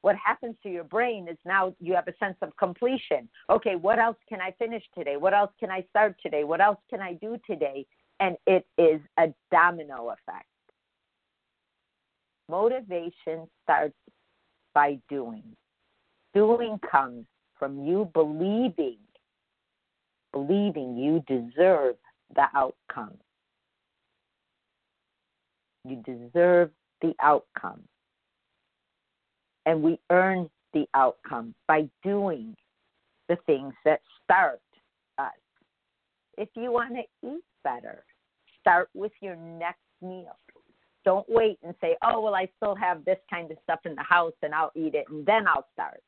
what 0.01 0.15
happens 0.15 0.55
to 0.63 0.69
your 0.69 0.83
brain 0.83 1.27
is 1.29 1.37
now 1.45 1.75
you 1.79 1.93
have 1.93 2.07
a 2.07 2.17
sense 2.17 2.37
of 2.41 2.55
completion. 2.57 3.29
Okay, 3.49 3.75
what 3.75 3.99
else 3.99 4.17
can 4.27 4.41
I 4.41 4.51
finish 4.57 4.83
today? 4.97 5.17
What 5.17 5.33
else 5.33 5.51
can 5.59 5.69
I 5.69 5.85
start 5.89 6.15
today? 6.21 6.43
What 6.43 6.59
else 6.59 6.79
can 6.89 7.01
I 7.01 7.13
do 7.13 7.37
today? 7.45 7.85
And 8.19 8.35
it 8.47 8.65
is 8.79 8.99
a 9.19 9.27
domino 9.51 10.09
effect. 10.09 10.47
Motivation 12.51 13.47
starts 13.63 13.95
by 14.75 14.99
doing. 15.09 15.43
Doing 16.33 16.77
comes 16.91 17.25
from 17.57 17.85
you 17.87 18.11
believing, 18.13 18.97
believing 20.33 20.97
you 20.97 21.23
deserve 21.27 21.95
the 22.35 22.45
outcome. 22.53 23.17
You 25.85 26.03
deserve 26.05 26.71
the 27.01 27.13
outcome 27.21 27.83
and 29.65 29.81
we 29.81 29.97
earn 30.09 30.49
the 30.73 30.85
outcome 30.93 31.55
by 31.67 31.89
doing 32.03 32.55
the 33.29 33.37
things 33.45 33.73
that 33.85 34.01
start 34.23 34.59
us. 35.17 35.31
If 36.37 36.49
you 36.55 36.71
want 36.71 36.95
to 36.95 37.27
eat 37.27 37.43
better, 37.63 38.03
start 38.59 38.89
with 38.93 39.13
your 39.21 39.37
next 39.37 39.79
meal. 40.01 40.37
Don't 41.03 41.25
wait 41.27 41.57
and 41.63 41.73
say, 41.81 41.95
oh, 42.03 42.21
well, 42.21 42.35
I 42.35 42.47
still 42.57 42.75
have 42.75 43.03
this 43.05 43.17
kind 43.29 43.49
of 43.49 43.57
stuff 43.63 43.79
in 43.85 43.95
the 43.95 44.03
house 44.03 44.33
and 44.43 44.53
I'll 44.53 44.71
eat 44.75 44.93
it 44.93 45.05
and 45.09 45.25
then 45.25 45.47
I'll 45.47 45.67
start. 45.73 46.01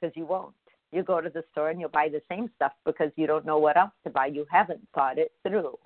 Because 0.00 0.16
you 0.16 0.24
won't. 0.24 0.54
You 0.90 1.02
go 1.02 1.20
to 1.20 1.30
the 1.30 1.44
store 1.52 1.70
and 1.70 1.80
you'll 1.80 1.88
buy 1.88 2.08
the 2.08 2.22
same 2.30 2.50
stuff 2.56 2.72
because 2.84 3.10
you 3.16 3.26
don't 3.26 3.46
know 3.46 3.58
what 3.58 3.76
else 3.76 3.92
to 4.04 4.10
buy. 4.10 4.26
You 4.26 4.46
haven't 4.50 4.86
thought 4.94 5.18
it 5.18 5.32
through. 5.46 5.78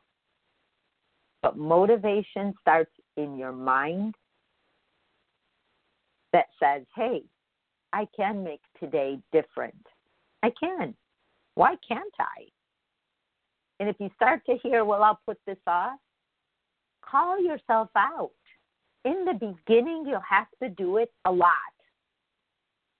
But 1.43 1.57
motivation 1.57 2.55
starts 2.61 2.91
in 3.17 3.37
your 3.37 3.53
mind 3.53 4.15
that 6.33 6.47
says, 6.61 6.83
hey, 6.95 7.23
I 7.93 8.07
can 8.17 8.43
make 8.43 8.61
today 8.81 9.19
different. 9.33 9.87
I 10.43 10.53
can. 10.59 10.95
Why 11.55 11.77
can't 11.87 12.15
I? 12.19 12.47
And 13.79 13.89
if 13.89 13.97
you 13.99 14.11
start 14.17 14.43
to 14.47 14.57
hear, 14.63 14.85
well, 14.85 15.03
I'll 15.03 15.21
put 15.25 15.39
this 15.47 15.57
off, 15.67 15.99
call 17.09 17.40
yourself 17.40 17.88
out. 17.97 18.33
In 19.05 19.25
the 19.25 19.35
beginning, 19.35 20.05
you'll 20.07 20.21
have 20.29 20.49
to 20.62 20.69
do 20.69 20.99
it 20.99 21.12
a 21.25 21.33
lot. 21.33 21.51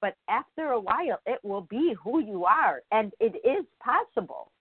But 0.01 0.15
after 0.29 0.71
a 0.71 0.81
while, 0.81 1.19
it 1.27 1.41
will 1.43 1.63
be 1.63 1.95
who 2.03 2.21
you 2.21 2.45
are, 2.45 2.83
and 2.93 3.13
it 3.19 3.35
is 3.45 3.65
possible. 3.83 4.53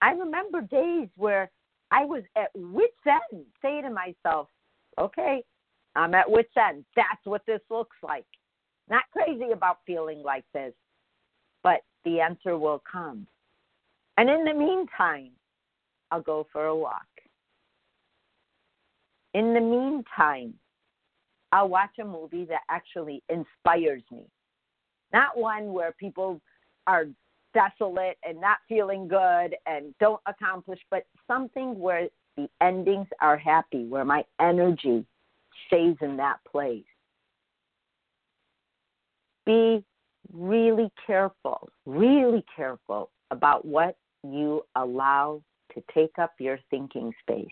I 0.00 0.12
remember 0.12 0.62
days 0.62 1.08
where 1.16 1.50
I 1.92 2.04
was 2.04 2.24
at 2.36 2.50
wit's 2.54 2.94
end, 3.06 3.44
saying 3.60 3.82
to 3.84 3.90
myself, 3.90 4.48
okay, 4.98 5.44
I'm 5.94 6.14
at 6.14 6.28
wit's 6.28 6.56
end. 6.56 6.84
That's 6.96 7.24
what 7.24 7.42
this 7.46 7.60
looks 7.70 7.96
like. 8.02 8.24
Not 8.90 9.04
crazy 9.12 9.52
about 9.52 9.78
feeling 9.86 10.22
like 10.22 10.44
this, 10.52 10.72
but 11.62 11.82
the 12.04 12.20
answer 12.20 12.58
will 12.58 12.82
come. 12.90 13.26
And 14.16 14.28
in 14.28 14.44
the 14.44 14.54
meantime, 14.54 15.30
I'll 16.10 16.20
go 16.22 16.46
for 16.52 16.66
a 16.66 16.76
walk. 16.76 17.06
In 19.34 19.54
the 19.54 19.60
meantime, 19.60 20.54
I'll 21.52 21.68
watch 21.68 21.98
a 22.00 22.04
movie 22.04 22.44
that 22.46 22.62
actually 22.70 23.22
inspires 23.28 24.02
me. 24.10 24.24
Not 25.12 25.36
one 25.36 25.72
where 25.72 25.92
people 25.92 26.40
are 26.86 27.06
desolate 27.54 28.16
and 28.26 28.40
not 28.40 28.58
feeling 28.68 29.08
good 29.08 29.54
and 29.66 29.94
don't 30.00 30.20
accomplish, 30.26 30.80
but 30.90 31.04
something 31.26 31.78
where 31.78 32.08
the 32.36 32.48
endings 32.60 33.06
are 33.20 33.36
happy, 33.36 33.84
where 33.84 34.04
my 34.04 34.24
energy 34.40 35.04
stays 35.66 35.96
in 36.00 36.16
that 36.16 36.38
place. 36.50 36.84
Be 39.44 39.84
really 40.32 40.90
careful, 41.06 41.68
really 41.84 42.44
careful 42.54 43.10
about 43.30 43.64
what 43.64 43.96
you 44.22 44.64
allow 44.76 45.42
to 45.74 45.82
take 45.92 46.18
up 46.18 46.32
your 46.38 46.58
thinking 46.70 47.12
space. 47.20 47.48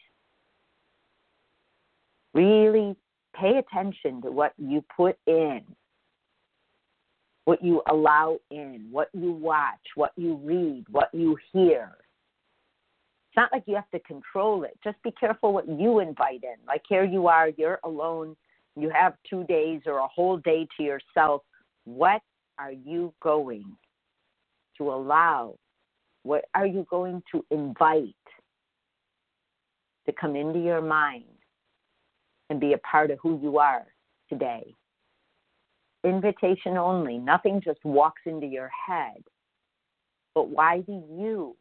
Really 2.34 2.96
pay 3.34 3.58
attention 3.58 4.22
to 4.22 4.30
what 4.30 4.52
you 4.58 4.84
put 4.96 5.16
in, 5.26 5.62
what 7.44 7.62
you 7.62 7.82
allow 7.90 8.38
in, 8.50 8.88
what 8.90 9.08
you 9.12 9.32
watch, 9.32 9.80
what 9.94 10.12
you 10.16 10.36
read, 10.42 10.84
what 10.90 11.08
you 11.12 11.36
hear. 11.52 11.96
It's 13.28 13.36
not 13.36 13.52
like 13.52 13.64
you 13.66 13.76
have 13.76 13.90
to 13.90 14.00
control 14.00 14.64
it. 14.64 14.78
Just 14.82 15.02
be 15.02 15.12
careful 15.12 15.52
what 15.52 15.68
you 15.68 16.00
invite 16.00 16.42
in. 16.42 16.56
Like 16.66 16.82
here 16.88 17.04
you 17.04 17.28
are, 17.28 17.50
you're 17.56 17.80
alone, 17.84 18.36
you 18.76 18.90
have 18.90 19.14
two 19.28 19.44
days 19.44 19.82
or 19.86 19.98
a 19.98 20.08
whole 20.08 20.36
day 20.38 20.66
to 20.76 20.82
yourself. 20.82 21.42
What 21.84 22.22
are 22.58 22.72
you 22.72 23.12
going 23.22 23.76
to 24.78 24.90
allow? 24.90 25.56
What 26.22 26.44
are 26.54 26.66
you 26.66 26.86
going 26.90 27.22
to 27.32 27.44
invite 27.50 28.14
to 30.06 30.12
come 30.12 30.36
into 30.36 30.58
your 30.58 30.82
mind 30.82 31.24
and 32.50 32.60
be 32.60 32.74
a 32.74 32.78
part 32.78 33.10
of 33.10 33.18
who 33.22 33.40
you 33.40 33.58
are 33.58 33.86
today? 34.28 34.74
Invitation 36.04 36.76
only. 36.76 37.16
Nothing 37.16 37.60
just 37.64 37.82
walks 37.84 38.22
into 38.26 38.46
your 38.46 38.70
head. 38.86 39.22
But 40.34 40.48
why 40.48 40.80
do 40.80 41.02
you 41.10 41.56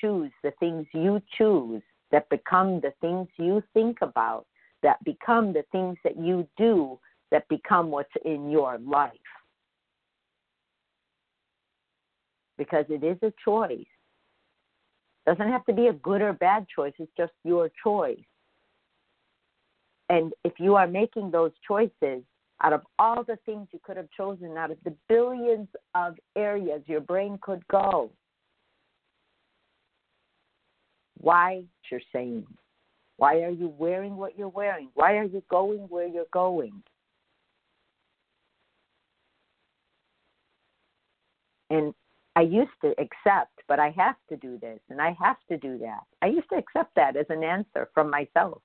choose 0.00 0.32
the 0.42 0.52
things 0.60 0.86
you 0.92 1.20
choose 1.36 1.82
that 2.10 2.28
become 2.28 2.80
the 2.80 2.92
things 3.00 3.28
you 3.38 3.62
think 3.74 3.98
about, 4.02 4.46
that 4.82 5.02
become 5.04 5.52
the 5.52 5.64
things 5.72 5.96
that 6.04 6.18
you 6.18 6.46
do, 6.56 6.98
that 7.30 7.48
become 7.48 7.90
what's 7.90 8.08
in 8.24 8.50
your 8.50 8.78
life? 8.78 9.12
Because 12.58 12.86
it 12.88 13.04
is 13.04 13.18
a 13.22 13.32
choice. 13.44 13.84
Doesn't 15.26 15.48
have 15.48 15.64
to 15.66 15.72
be 15.72 15.88
a 15.88 15.92
good 15.92 16.22
or 16.22 16.32
bad 16.32 16.66
choice, 16.74 16.94
it's 16.98 17.10
just 17.16 17.32
your 17.44 17.70
choice. 17.82 18.18
And 20.08 20.32
if 20.44 20.52
you 20.58 20.76
are 20.76 20.86
making 20.86 21.30
those 21.30 21.52
choices, 21.66 22.22
out 22.62 22.72
of 22.72 22.82
all 22.98 23.22
the 23.22 23.38
things 23.44 23.68
you 23.72 23.80
could 23.84 23.96
have 23.96 24.08
chosen, 24.16 24.56
out 24.56 24.70
of 24.70 24.78
the 24.84 24.94
billions 25.08 25.68
of 25.94 26.16
areas 26.36 26.82
your 26.86 27.00
brain 27.00 27.38
could 27.42 27.66
go, 27.68 28.10
why 31.18 31.64
you're 31.90 32.00
saying? 32.12 32.46
Why 33.16 33.40
are 33.42 33.50
you 33.50 33.72
wearing 33.78 34.16
what 34.16 34.38
you're 34.38 34.48
wearing? 34.48 34.90
Why 34.94 35.16
are 35.16 35.24
you 35.24 35.42
going 35.50 35.80
where 35.88 36.06
you're 36.06 36.24
going? 36.32 36.82
And 41.70 41.94
I 42.36 42.42
used 42.42 42.70
to 42.82 42.90
accept, 42.90 43.52
but 43.66 43.80
I 43.80 43.90
have 43.96 44.16
to 44.28 44.36
do 44.36 44.58
this 44.58 44.78
and 44.90 45.00
I 45.00 45.16
have 45.20 45.36
to 45.48 45.56
do 45.56 45.78
that. 45.78 46.02
I 46.22 46.26
used 46.26 46.48
to 46.50 46.56
accept 46.56 46.94
that 46.96 47.16
as 47.16 47.26
an 47.30 47.42
answer 47.42 47.88
from 47.94 48.10
myself, 48.10 48.60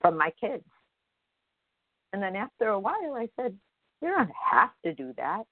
from 0.00 0.16
my 0.16 0.30
kids. 0.40 0.64
And 2.12 2.22
then 2.22 2.36
after 2.36 2.68
a 2.68 2.78
while, 2.78 3.14
I 3.14 3.28
said, 3.36 3.54
You 4.00 4.08
don't 4.08 4.30
have 4.50 4.70
to 4.84 4.94
do 4.94 5.12
that. 5.16 5.44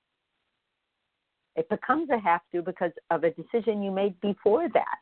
It 1.57 1.69
becomes 1.69 2.11
a 2.11 2.19
have 2.19 2.43
to 2.53 2.63
because 2.63 2.93
of 3.11 3.25
a 3.25 3.31
decision 3.31 3.83
you 3.83 3.91
made 3.91 4.21
before 4.21 4.69
that 4.75 4.99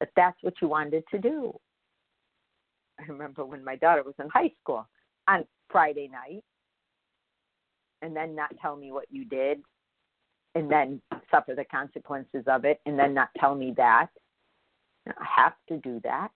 that 0.00 0.10
that's 0.16 0.36
what 0.42 0.54
you 0.60 0.68
wanted 0.68 1.04
to 1.10 1.18
do. 1.18 1.58
I 3.00 3.04
remember 3.04 3.44
when 3.44 3.64
my 3.64 3.76
daughter 3.76 4.02
was 4.02 4.14
in 4.20 4.28
high 4.28 4.52
school 4.60 4.86
on 5.28 5.44
Friday 5.70 6.08
night, 6.08 6.44
and 8.02 8.14
then 8.14 8.34
not 8.34 8.50
tell 8.60 8.76
me 8.76 8.92
what 8.92 9.06
you 9.10 9.24
did, 9.24 9.62
and 10.54 10.70
then 10.70 11.00
suffer 11.30 11.54
the 11.54 11.64
consequences 11.64 12.44
of 12.46 12.64
it, 12.64 12.80
and 12.86 12.98
then 12.98 13.14
not 13.14 13.30
tell 13.38 13.54
me 13.54 13.72
that. 13.76 14.08
I 15.06 15.26
have 15.36 15.54
to 15.68 15.78
do 15.78 16.00
that. 16.04 16.28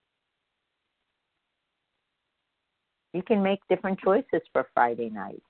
You 3.13 3.23
can 3.23 3.41
make 3.41 3.59
different 3.69 3.99
choices 3.99 4.41
for 4.53 4.67
Friday 4.73 5.09
night. 5.09 5.41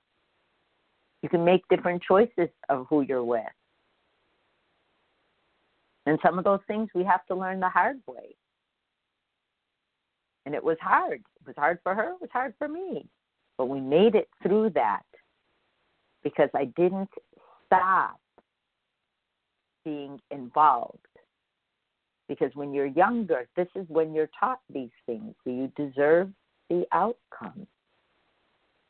You 1.22 1.28
can 1.28 1.44
make 1.44 1.62
different 1.68 2.02
choices 2.02 2.48
of 2.68 2.86
who 2.88 3.02
you're 3.02 3.24
with. 3.24 3.44
And 6.06 6.18
some 6.24 6.38
of 6.38 6.44
those 6.44 6.60
things 6.66 6.88
we 6.94 7.04
have 7.04 7.26
to 7.26 7.34
learn 7.34 7.60
the 7.60 7.68
hard 7.68 8.00
way. 8.06 8.34
And 10.46 10.54
it 10.54 10.64
was 10.64 10.78
hard. 10.80 11.22
It 11.40 11.46
was 11.46 11.54
hard 11.58 11.78
for 11.82 11.94
her, 11.94 12.12
it 12.12 12.20
was 12.20 12.30
hard 12.32 12.54
for 12.58 12.68
me. 12.68 13.06
But 13.58 13.66
we 13.66 13.80
made 13.80 14.14
it 14.14 14.28
through 14.42 14.70
that 14.70 15.02
because 16.24 16.48
I 16.54 16.64
didn't 16.76 17.10
stop 17.66 18.18
being 19.84 20.18
involved. 20.30 20.98
Because 22.28 22.50
when 22.54 22.72
you're 22.72 22.86
younger, 22.86 23.48
this 23.56 23.68
is 23.74 23.84
when 23.88 24.14
you're 24.14 24.30
taught 24.38 24.60
these 24.72 24.90
things. 25.04 25.34
Do 25.44 25.50
you 25.50 25.72
deserve 25.76 26.30
the 26.70 26.86
outcome? 26.92 27.66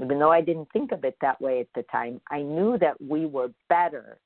Even 0.01 0.19
though 0.19 0.31
I 0.31 0.41
didn't 0.41 0.69
think 0.73 0.93
of 0.93 1.05
it 1.05 1.17
that 1.21 1.41
way 1.41 1.61
at 1.61 1.67
the 1.75 1.83
time, 1.91 2.21
I 2.31 2.43
knew 2.43 2.79
that 2.79 3.01
we 3.03 3.27
were 3.27 3.51
better 3.69 4.21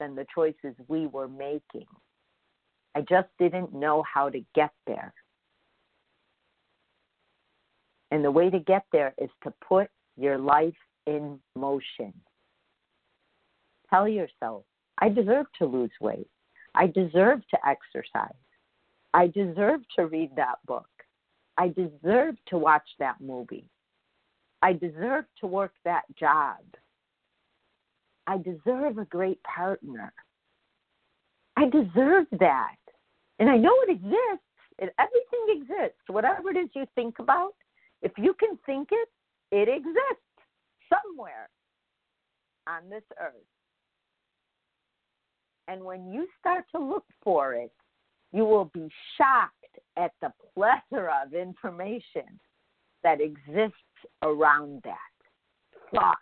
than 0.00 0.14
the 0.14 0.26
choices 0.34 0.74
we 0.88 1.06
were 1.06 1.28
making. 1.28 1.86
I 2.94 3.02
just 3.02 3.28
didn't 3.38 3.74
know 3.74 4.02
how 4.02 4.28
to 4.30 4.40
get 4.54 4.72
there. 4.86 5.12
And 8.10 8.24
the 8.24 8.30
way 8.30 8.48
to 8.50 8.58
get 8.58 8.84
there 8.90 9.14
is 9.18 9.30
to 9.44 9.52
put 9.66 9.88
your 10.16 10.38
life 10.38 10.74
in 11.06 11.38
motion. 11.54 12.12
Tell 13.90 14.08
yourself, 14.08 14.64
I 14.98 15.08
deserve 15.08 15.46
to 15.58 15.66
lose 15.66 15.90
weight. 16.00 16.28
I 16.74 16.86
deserve 16.86 17.40
to 17.50 17.58
exercise. 17.66 18.34
I 19.14 19.28
deserve 19.28 19.80
to 19.96 20.06
read 20.06 20.30
that 20.36 20.58
book. 20.66 20.88
I 21.58 21.68
deserve 21.68 22.36
to 22.48 22.56
watch 22.56 22.88
that 23.00 23.20
movie. 23.20 23.66
I 24.62 24.72
deserve 24.72 25.24
to 25.40 25.46
work 25.46 25.72
that 25.84 26.04
job. 26.18 26.58
I 28.26 28.38
deserve 28.38 28.98
a 28.98 29.04
great 29.04 29.42
partner. 29.42 30.12
I 31.56 31.68
deserve 31.68 32.26
that. 32.38 32.76
And 33.40 33.50
I 33.50 33.56
know 33.56 33.74
it 33.86 33.90
exists. 33.90 34.44
It, 34.78 34.94
everything 34.98 35.62
exists. 35.62 36.00
Whatever 36.06 36.50
it 36.50 36.56
is 36.56 36.68
you 36.74 36.86
think 36.94 37.18
about, 37.18 37.54
if 38.02 38.12
you 38.16 38.34
can 38.34 38.56
think 38.64 38.88
it, 38.92 39.08
it 39.50 39.68
exists 39.68 40.22
somewhere 40.88 41.48
on 42.68 42.88
this 42.88 43.02
earth. 43.20 43.32
And 45.66 45.82
when 45.82 46.12
you 46.12 46.28
start 46.38 46.64
to 46.74 46.80
look 46.80 47.04
for 47.22 47.54
it, 47.54 47.72
you 48.32 48.44
will 48.44 48.66
be 48.66 48.88
shocked 49.16 49.57
at 49.98 50.12
the 50.22 50.32
plethora 50.54 51.22
of 51.26 51.34
information 51.34 52.38
that 53.02 53.20
exists 53.20 53.76
around 54.22 54.80
that 54.84 54.96
thought. 55.92 56.16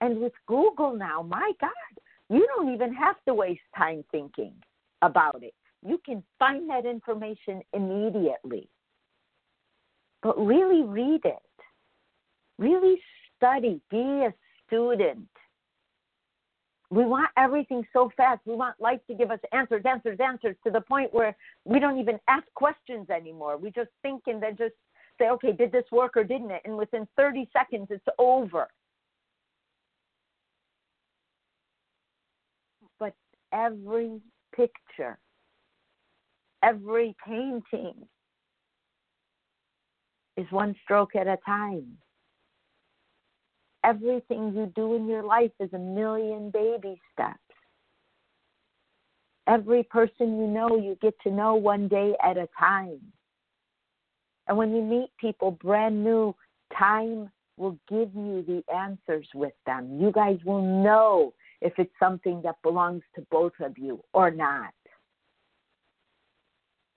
And 0.00 0.20
with 0.20 0.32
Google 0.46 0.94
now, 0.94 1.22
my 1.22 1.52
God, 1.60 1.70
you 2.30 2.46
don't 2.56 2.72
even 2.72 2.92
have 2.94 3.16
to 3.26 3.34
waste 3.34 3.60
time 3.76 4.04
thinking 4.10 4.52
about 5.02 5.42
it. 5.42 5.54
You 5.86 6.00
can 6.04 6.22
find 6.38 6.68
that 6.70 6.86
information 6.86 7.62
immediately. 7.72 8.68
But 10.22 10.38
really 10.38 10.82
read 10.82 11.20
it. 11.24 11.38
Really 12.58 13.00
study. 13.36 13.80
Be 13.90 13.98
a 13.98 14.34
student. 14.66 15.28
We 16.90 17.04
want 17.04 17.28
everything 17.36 17.86
so 17.92 18.10
fast. 18.16 18.40
We 18.46 18.54
want 18.54 18.80
life 18.80 19.00
to 19.08 19.14
give 19.14 19.30
us 19.30 19.40
answers, 19.52 19.82
answers, 19.84 20.18
answers 20.24 20.56
to 20.64 20.70
the 20.70 20.80
point 20.80 21.12
where 21.12 21.36
we 21.64 21.78
don't 21.78 21.98
even 21.98 22.18
ask 22.28 22.46
questions 22.54 23.10
anymore. 23.10 23.58
We 23.58 23.70
just 23.70 23.90
think 24.02 24.22
and 24.26 24.42
then 24.42 24.56
just 24.56 24.74
say, 25.18 25.28
okay, 25.28 25.52
did 25.52 25.70
this 25.70 25.84
work 25.92 26.16
or 26.16 26.24
didn't 26.24 26.50
it? 26.50 26.62
And 26.64 26.76
within 26.76 27.06
30 27.16 27.48
seconds, 27.52 27.88
it's 27.90 28.04
over. 28.18 28.68
But 32.98 33.14
every 33.52 34.20
picture, 34.56 35.18
every 36.62 37.14
painting 37.26 37.94
is 40.38 40.46
one 40.50 40.74
stroke 40.84 41.16
at 41.16 41.26
a 41.26 41.36
time. 41.44 41.98
Everything 43.88 44.52
you 44.54 44.70
do 44.76 44.96
in 44.96 45.08
your 45.08 45.22
life 45.22 45.52
is 45.60 45.72
a 45.72 45.78
million 45.78 46.50
baby 46.50 47.00
steps. 47.10 47.38
Every 49.46 49.82
person 49.82 50.38
you 50.38 50.46
know, 50.46 50.76
you 50.76 50.98
get 51.00 51.14
to 51.22 51.30
know 51.30 51.54
one 51.54 51.88
day 51.88 52.14
at 52.22 52.36
a 52.36 52.50
time. 52.58 53.00
And 54.46 54.58
when 54.58 54.76
you 54.76 54.82
meet 54.82 55.08
people 55.18 55.52
brand 55.52 56.04
new, 56.04 56.34
time 56.78 57.30
will 57.56 57.78
give 57.88 58.14
you 58.14 58.44
the 58.46 58.62
answers 58.74 59.26
with 59.34 59.54
them. 59.64 59.98
You 59.98 60.12
guys 60.12 60.38
will 60.44 60.82
know 60.82 61.32
if 61.62 61.72
it's 61.78 61.94
something 61.98 62.42
that 62.42 62.56
belongs 62.62 63.02
to 63.14 63.26
both 63.30 63.54
of 63.58 63.78
you 63.78 64.04
or 64.12 64.30
not. 64.30 64.74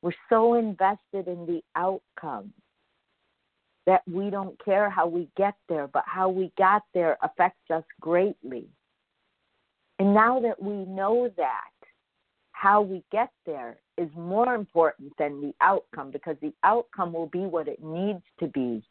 We're 0.01 0.12
so 0.27 0.56
invested 0.56 1.27
in 1.27 1.45
the 1.45 1.62
outcome 1.77 2.51
that 3.86 4.02
we 4.08 4.30
don't 4.30 4.63
care 4.63 4.89
how 4.89 5.08
we 5.08 5.28
get 5.38 5.56
there, 5.67 5.88
but 5.88 6.04
how 6.06 6.30
we 6.30 6.52
got 6.58 6.84
there 6.94 7.17
affects 7.22 7.70
us 7.72 7.84
greatly. 8.00 8.67
And 10.00 10.13
now 10.13 10.39
that 10.39 10.62
we 10.62 10.86
know 10.86 11.30
that, 11.38 11.72
how 12.52 12.82
we 12.82 13.04
get 13.12 13.32
there 13.46 13.78
is 13.98 14.10
more 14.15 14.54
important 14.54 15.12
than 15.17 15.41
the 15.41 15.54
outcome 15.62 16.12
because 16.12 16.36
the 16.41 16.54
outcome 16.63 17.13
will 17.13 17.28
be 17.28 17.39
what 17.39 17.67
it 17.67 17.84
needs 17.84 18.22
to 18.39 18.48
be 18.48 18.84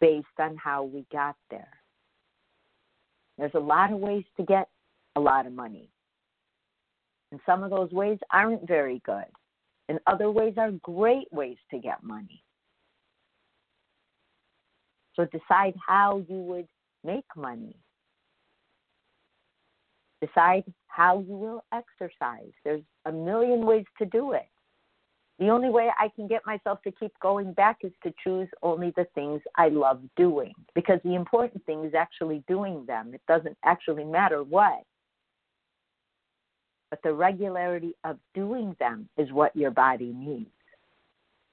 based 0.00 0.26
on 0.38 0.56
how 0.56 0.82
we 0.82 1.06
got 1.12 1.36
there. 1.50 1.68
There's 3.38 3.54
a 3.54 3.60
lot 3.60 3.92
of 3.92 3.98
ways 3.98 4.24
to 4.36 4.44
get 4.44 4.68
a 5.14 5.20
lot 5.20 5.46
of 5.46 5.52
money. 5.52 5.88
And 7.30 7.40
some 7.46 7.62
of 7.62 7.70
those 7.70 7.90
ways 7.92 8.18
aren't 8.32 8.66
very 8.66 9.00
good. 9.04 9.26
And 9.88 10.00
other 10.06 10.30
ways 10.30 10.54
are 10.56 10.70
great 10.82 11.32
ways 11.32 11.58
to 11.70 11.78
get 11.78 12.02
money. 12.02 12.42
So 15.16 15.26
decide 15.26 15.74
how 15.84 16.22
you 16.28 16.36
would 16.36 16.68
make 17.02 17.24
money. 17.36 17.74
Decide 20.20 20.64
how 20.86 21.24
you 21.26 21.36
will 21.36 21.64
exercise. 21.72 22.52
There's 22.64 22.82
a 23.06 23.12
million 23.12 23.66
ways 23.66 23.84
to 23.98 24.06
do 24.06 24.32
it. 24.32 24.48
The 25.38 25.50
only 25.50 25.68
way 25.68 25.90
I 25.98 26.08
can 26.16 26.26
get 26.26 26.46
myself 26.46 26.80
to 26.82 26.90
keep 26.90 27.12
going 27.20 27.52
back 27.52 27.78
is 27.82 27.92
to 28.04 28.14
choose 28.24 28.48
only 28.62 28.92
the 28.96 29.06
things 29.14 29.42
I 29.56 29.68
love 29.68 30.00
doing 30.16 30.54
because 30.74 30.98
the 31.04 31.14
important 31.14 31.64
thing 31.66 31.84
is 31.84 31.92
actually 31.94 32.42
doing 32.48 32.86
them. 32.86 33.12
It 33.12 33.20
doesn't 33.28 33.56
actually 33.62 34.04
matter 34.04 34.42
what. 34.42 34.82
But 36.88 37.00
the 37.02 37.12
regularity 37.12 37.94
of 38.04 38.18
doing 38.34 38.74
them 38.78 39.08
is 39.18 39.30
what 39.30 39.54
your 39.54 39.72
body 39.72 40.14
needs. 40.16 40.55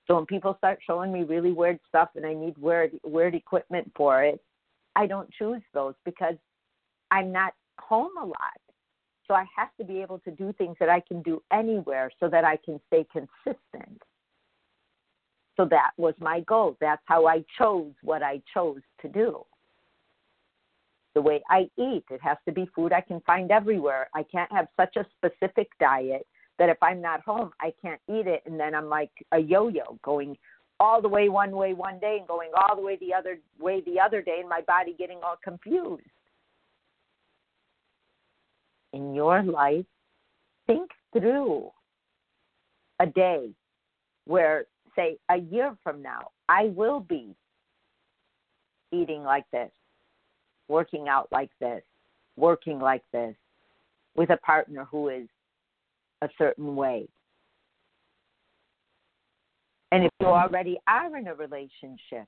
So 0.07 0.15
when 0.15 0.25
people 0.25 0.55
start 0.57 0.79
showing 0.85 1.11
me 1.11 1.23
really 1.23 1.51
weird 1.51 1.79
stuff 1.87 2.09
and 2.15 2.25
I 2.25 2.33
need 2.33 2.57
weird 2.57 2.91
weird 3.03 3.35
equipment 3.35 3.91
for 3.95 4.23
it, 4.23 4.41
I 4.95 5.07
don't 5.07 5.31
choose 5.31 5.61
those 5.73 5.95
because 6.03 6.35
I'm 7.11 7.31
not 7.31 7.53
home 7.79 8.11
a 8.21 8.25
lot. 8.25 8.59
So 9.27 9.33
I 9.33 9.45
have 9.55 9.69
to 9.79 9.85
be 9.85 10.01
able 10.01 10.19
to 10.19 10.31
do 10.31 10.53
things 10.57 10.75
that 10.79 10.89
I 10.89 10.99
can 10.99 11.21
do 11.21 11.41
anywhere 11.51 12.11
so 12.19 12.27
that 12.27 12.43
I 12.43 12.57
can 12.57 12.79
stay 12.87 13.05
consistent. 13.11 14.01
So 15.55 15.65
that 15.65 15.91
was 15.97 16.13
my 16.19 16.41
goal. 16.41 16.75
That's 16.81 17.01
how 17.05 17.27
I 17.27 17.45
chose 17.57 17.93
what 18.01 18.23
I 18.23 18.41
chose 18.53 18.81
to 19.01 19.07
do. 19.07 19.45
The 21.15 21.21
way 21.21 21.41
I 21.49 21.69
eat, 21.77 22.03
it 22.09 22.21
has 22.21 22.37
to 22.47 22.51
be 22.51 22.67
food 22.75 22.91
I 22.91 23.01
can 23.01 23.21
find 23.21 23.51
everywhere. 23.51 24.09
I 24.15 24.23
can't 24.23 24.51
have 24.51 24.67
such 24.75 24.97
a 24.97 25.05
specific 25.17 25.69
diet 25.79 26.25
that 26.59 26.69
if 26.69 26.77
I'm 26.81 27.01
not 27.01 27.21
home, 27.21 27.51
I 27.59 27.73
can't 27.81 28.01
eat 28.09 28.27
it. 28.27 28.43
And 28.45 28.59
then 28.59 28.75
I'm 28.75 28.89
like 28.89 29.11
a 29.31 29.39
yo 29.39 29.67
yo 29.69 29.97
going 30.03 30.37
all 30.79 31.01
the 31.01 31.09
way 31.09 31.29
one 31.29 31.51
way 31.55 31.73
one 31.73 31.99
day 31.99 32.17
and 32.19 32.27
going 32.27 32.51
all 32.55 32.75
the 32.75 32.81
way 32.81 32.97
the 32.97 33.13
other 33.13 33.39
way 33.59 33.81
the 33.81 33.99
other 33.99 34.21
day, 34.21 34.37
and 34.39 34.49
my 34.49 34.61
body 34.61 34.95
getting 34.97 35.19
all 35.23 35.37
confused 35.43 36.03
in 38.93 39.13
your 39.13 39.43
life, 39.43 39.85
think 40.67 40.91
through 41.11 41.69
a 42.99 43.05
day 43.07 43.49
where, 44.25 44.65
say, 44.95 45.17
a 45.29 45.37
year 45.37 45.75
from 45.83 46.01
now, 46.01 46.29
I 46.47 46.65
will 46.75 46.99
be 46.99 47.35
eating 48.91 49.23
like 49.23 49.45
this, 49.51 49.71
working 50.67 51.07
out 51.09 51.27
like 51.31 51.49
this, 51.59 51.81
working 52.37 52.79
like 52.79 53.03
this, 53.11 53.35
with 54.15 54.29
a 54.29 54.37
partner 54.37 54.85
who 54.89 55.09
is 55.09 55.27
a 56.23 56.29
certain 56.37 56.75
way. 56.75 57.07
And 59.91 60.05
if 60.05 60.11
you 60.19 60.27
already 60.27 60.79
are 60.87 61.15
in 61.17 61.27
a 61.27 61.35
relationship, 61.35 62.27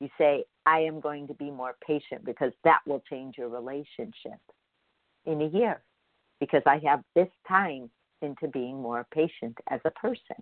you 0.00 0.08
say, 0.16 0.44
I 0.64 0.78
am 0.80 1.00
going 1.00 1.26
to 1.26 1.34
be 1.34 1.50
more 1.50 1.74
patient 1.86 2.24
because 2.24 2.52
that 2.64 2.80
will 2.86 3.02
change 3.10 3.36
your 3.36 3.48
relationship 3.48 4.40
in 5.26 5.42
a 5.42 5.46
year 5.46 5.82
because 6.40 6.62
I 6.66 6.80
have 6.84 7.02
this 7.14 7.28
time 7.46 7.90
into 8.22 8.48
being 8.48 8.80
more 8.80 9.06
patient 9.12 9.58
as 9.68 9.80
a 9.84 9.90
person. 9.90 10.36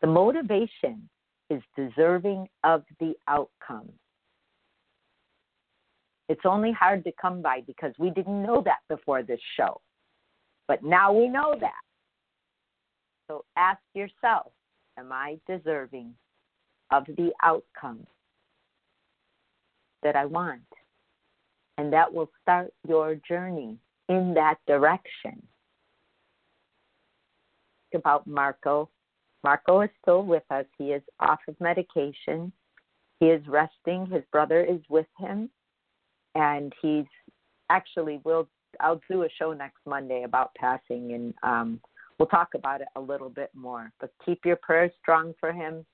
The 0.00 0.06
motivation 0.06 1.08
is 1.50 1.62
deserving 1.76 2.48
of 2.64 2.82
the 3.00 3.14
outcome. 3.28 3.90
It's 6.28 6.44
only 6.44 6.72
hard 6.72 7.04
to 7.04 7.12
come 7.20 7.40
by 7.40 7.62
because 7.66 7.92
we 7.98 8.10
didn't 8.10 8.42
know 8.42 8.62
that 8.64 8.80
before 8.88 9.22
this 9.22 9.40
show. 9.56 9.80
But 10.68 10.82
now 10.82 11.12
we 11.12 11.28
know 11.28 11.54
that. 11.60 11.80
So 13.28 13.44
ask 13.56 13.80
yourself 13.94 14.52
Am 14.98 15.12
I 15.12 15.38
deserving 15.46 16.14
of 16.90 17.04
the 17.06 17.32
outcome 17.42 18.06
that 20.02 20.16
I 20.16 20.24
want? 20.24 20.62
and 21.78 21.92
that 21.92 22.12
will 22.12 22.30
start 22.42 22.72
your 22.86 23.16
journey 23.28 23.76
in 24.08 24.34
that 24.34 24.56
direction. 24.66 25.42
About 27.94 28.26
Marco. 28.26 28.90
Marco 29.42 29.80
is 29.80 29.90
still 30.02 30.22
with 30.22 30.42
us. 30.50 30.66
He 30.76 30.86
is 30.86 31.02
off 31.20 31.38
of 31.48 31.58
medication. 31.60 32.52
He 33.20 33.26
is 33.26 33.40
resting. 33.46 34.06
His 34.06 34.22
brother 34.30 34.62
is 34.62 34.80
with 34.90 35.06
him, 35.18 35.48
and 36.34 36.74
he's 36.82 37.06
actually 37.70 38.20
will. 38.24 38.48
I'll 38.80 39.00
do 39.10 39.22
a 39.22 39.28
show 39.38 39.52
next 39.52 39.80
Monday 39.86 40.24
about 40.24 40.54
passing, 40.54 41.12
and 41.12 41.34
um, 41.42 41.80
we'll 42.18 42.28
talk 42.28 42.48
about 42.54 42.80
it 42.80 42.88
a 42.96 43.00
little 43.00 43.30
bit 43.30 43.50
more. 43.54 43.92
But 44.00 44.10
keep 44.24 44.44
your 44.44 44.56
prayers 44.56 44.92
strong 45.02 45.34
for 45.40 45.52
him 45.52 45.84